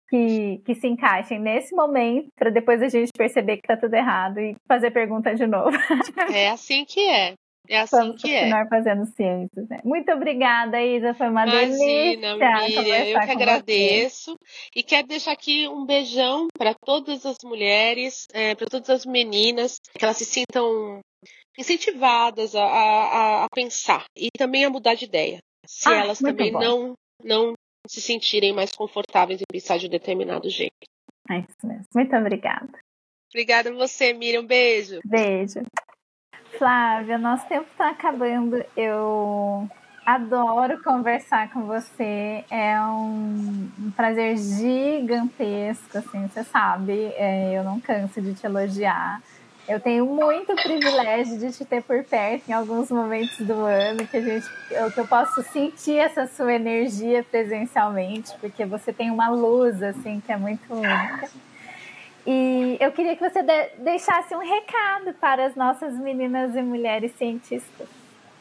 [0.09, 4.41] que, que se encaixem nesse momento, para depois a gente perceber que tá tudo errado
[4.41, 5.77] e fazer pergunta de novo.
[6.35, 7.35] É assim que é.
[7.69, 8.41] É assim Vamos que é.
[8.41, 9.81] continuar fazendo ciências, né?
[9.85, 11.15] Muito obrigada, Isa.
[11.15, 14.37] Foi uma Imagina, delícia Miriam, eu que agradeço.
[14.75, 20.05] E quero deixar aqui um beijão para todas as mulheres, para todas as meninas, que
[20.05, 21.01] elas se sintam
[21.59, 25.39] incentivadas a, a, a pensar e também a mudar de ideia.
[25.67, 26.61] Se Ah, elas também bom.
[26.61, 26.95] não,
[27.25, 27.53] não
[27.89, 30.73] se sentirem mais confortáveis em pensar de um determinado jeito.
[31.27, 31.35] você.
[31.35, 31.87] É isso mesmo.
[31.95, 32.79] Muito obrigada.
[33.31, 34.43] Obrigada a você, Miriam.
[34.43, 35.01] Um beijo.
[35.05, 35.61] Beijo.
[36.59, 38.65] Flávia, nosso tempo está acabando.
[38.77, 39.69] Eu
[40.05, 42.45] adoro conversar com você.
[42.51, 47.13] É um, um prazer gigantesco, assim, você sabe.
[47.17, 49.21] É, eu não canso de te elogiar.
[49.69, 54.17] Eu tenho muito privilégio de te ter por perto em alguns momentos do ano que
[54.17, 59.29] a gente, eu, que eu posso sentir essa sua energia presencialmente, porque você tem uma
[59.29, 61.29] luz assim que é muito única.
[62.27, 67.13] E eu queria que você de- deixasse um recado para as nossas meninas e mulheres
[67.13, 67.89] cientistas,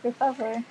[0.02, 0.64] por favor.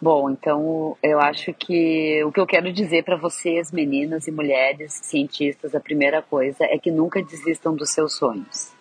[0.00, 4.94] Bom, então eu acho que o que eu quero dizer para vocês, meninas e mulheres
[4.94, 8.72] cientistas, a primeira coisa é que nunca desistam dos seus sonhos.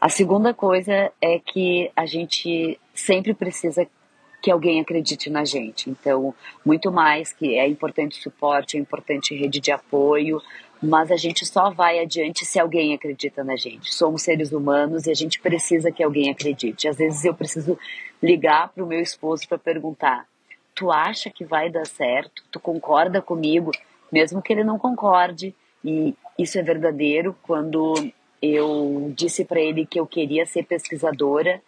[0.00, 3.86] A segunda coisa é que a gente sempre precisa
[4.40, 5.88] que alguém acredite na gente.
[5.90, 10.42] Então, muito mais que é importante suporte, é importante rede de apoio,
[10.82, 13.94] mas a gente só vai adiante se alguém acredita na gente.
[13.94, 16.88] Somos seres humanos e a gente precisa que alguém acredite.
[16.88, 17.78] Às vezes eu preciso
[18.20, 20.26] ligar para o meu esposo para perguntar:
[20.74, 22.42] tu acha que vai dar certo?
[22.50, 23.70] Tu concorda comigo?
[24.10, 25.54] Mesmo que ele não concorde.
[25.84, 27.94] E isso é verdadeiro quando
[28.40, 31.62] eu disse para ele que eu queria ser pesquisadora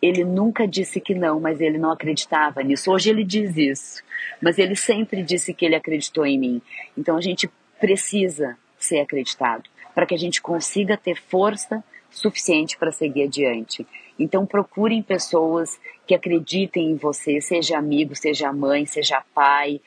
[0.00, 2.90] ele nunca disse que não, mas ele não acreditava nisso.
[2.90, 4.02] Hoje ele diz isso,
[4.40, 6.62] mas ele sempre disse que ele acreditou em mim.
[6.96, 7.50] Então a gente
[7.80, 13.86] precisa ser acreditado para que a gente consiga ter força suficiente para seguir adiante.
[14.18, 19.80] Então procurem pessoas que acreditem em você, seja amigo, seja mãe, seja pai,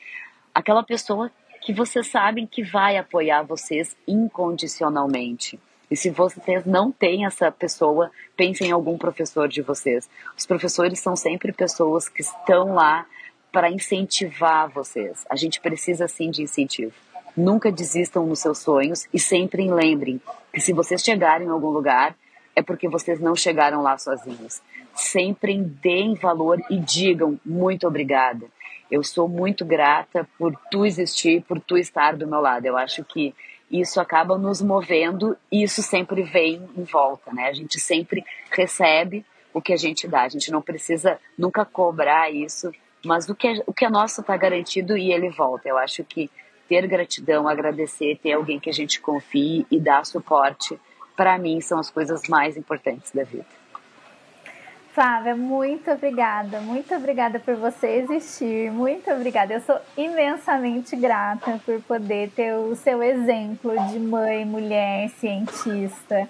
[0.54, 1.30] aquela pessoa
[1.60, 5.58] que vocês sabem que vai apoiar vocês incondicionalmente.
[5.90, 10.08] E se vocês não têm essa pessoa, pensem em algum professor de vocês.
[10.36, 13.06] Os professores são sempre pessoas que estão lá
[13.52, 15.24] para incentivar vocês.
[15.28, 16.94] A gente precisa sim de incentivo.
[17.36, 20.20] Nunca desistam nos seus sonhos e sempre lembrem
[20.52, 22.14] que se vocês chegarem em algum lugar,
[22.54, 24.60] é porque vocês não chegaram lá sozinhos.
[24.94, 28.46] Sempre deem valor e digam muito obrigada.
[28.90, 32.66] Eu sou muito grata por tu existir, por tu estar do meu lado.
[32.66, 33.34] Eu acho que
[33.70, 37.48] isso acaba nos movendo e isso sempre vem em volta, né?
[37.48, 39.24] A gente sempre recebe
[39.54, 40.22] o que a gente dá.
[40.22, 42.70] A gente não precisa nunca cobrar isso,
[43.02, 45.66] mas o que é, o que é nosso está garantido e ele volta.
[45.66, 46.30] Eu acho que
[46.72, 50.80] ter gratidão, agradecer, ter alguém que a gente confie e dar suporte,
[51.14, 53.44] para mim são as coisas mais importantes da vida.
[54.94, 59.52] Flávia, muito obrigada, muito obrigada por você existir, muito obrigada.
[59.52, 66.26] Eu sou imensamente grata por poder ter o seu exemplo de mãe, mulher, cientista.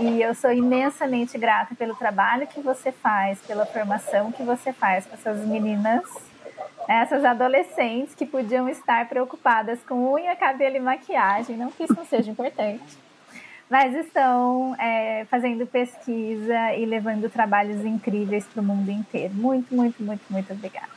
[0.00, 5.06] E eu sou imensamente grata pelo trabalho que você faz, pela formação que você faz
[5.06, 6.02] com essas meninas,
[6.88, 11.56] essas adolescentes que podiam estar preocupadas com unha, cabelo e maquiagem.
[11.56, 13.04] Não que isso não seja importante
[13.68, 19.34] mas estão é, fazendo pesquisa e levando trabalhos incríveis para o mundo inteiro.
[19.34, 20.92] Muito, muito, muito, muito obrigada.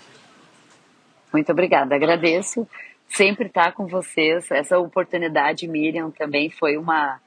[1.31, 2.67] Muito obrigada, agradeço.
[3.09, 4.51] sempre estar com vocês.
[4.51, 7.19] Essa oportunidade, Miriam, também foi uma,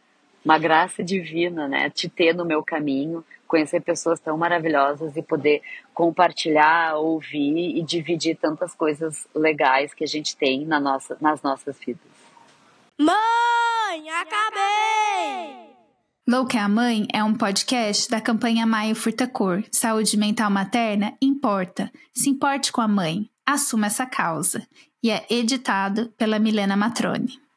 [0.44, 1.90] uma graça divina, né?
[1.90, 5.60] Te ter no meu caminho, conhecer pessoas tão maravilhosas e poder
[5.92, 11.76] compartilhar, ouvir e dividir tantas coisas legais que a gente tem na nossa, nas nossas
[11.84, 12.00] vidas.
[12.96, 15.70] Mãe, acabei!
[16.28, 19.64] Louca é a Mãe é um podcast da campanha Maio Furtacor.
[19.72, 21.90] Saúde mental materna importa.
[22.14, 23.28] Se importe com a mãe.
[23.44, 24.64] Assuma essa causa.
[25.02, 27.49] E é editado pela Milena Matrone.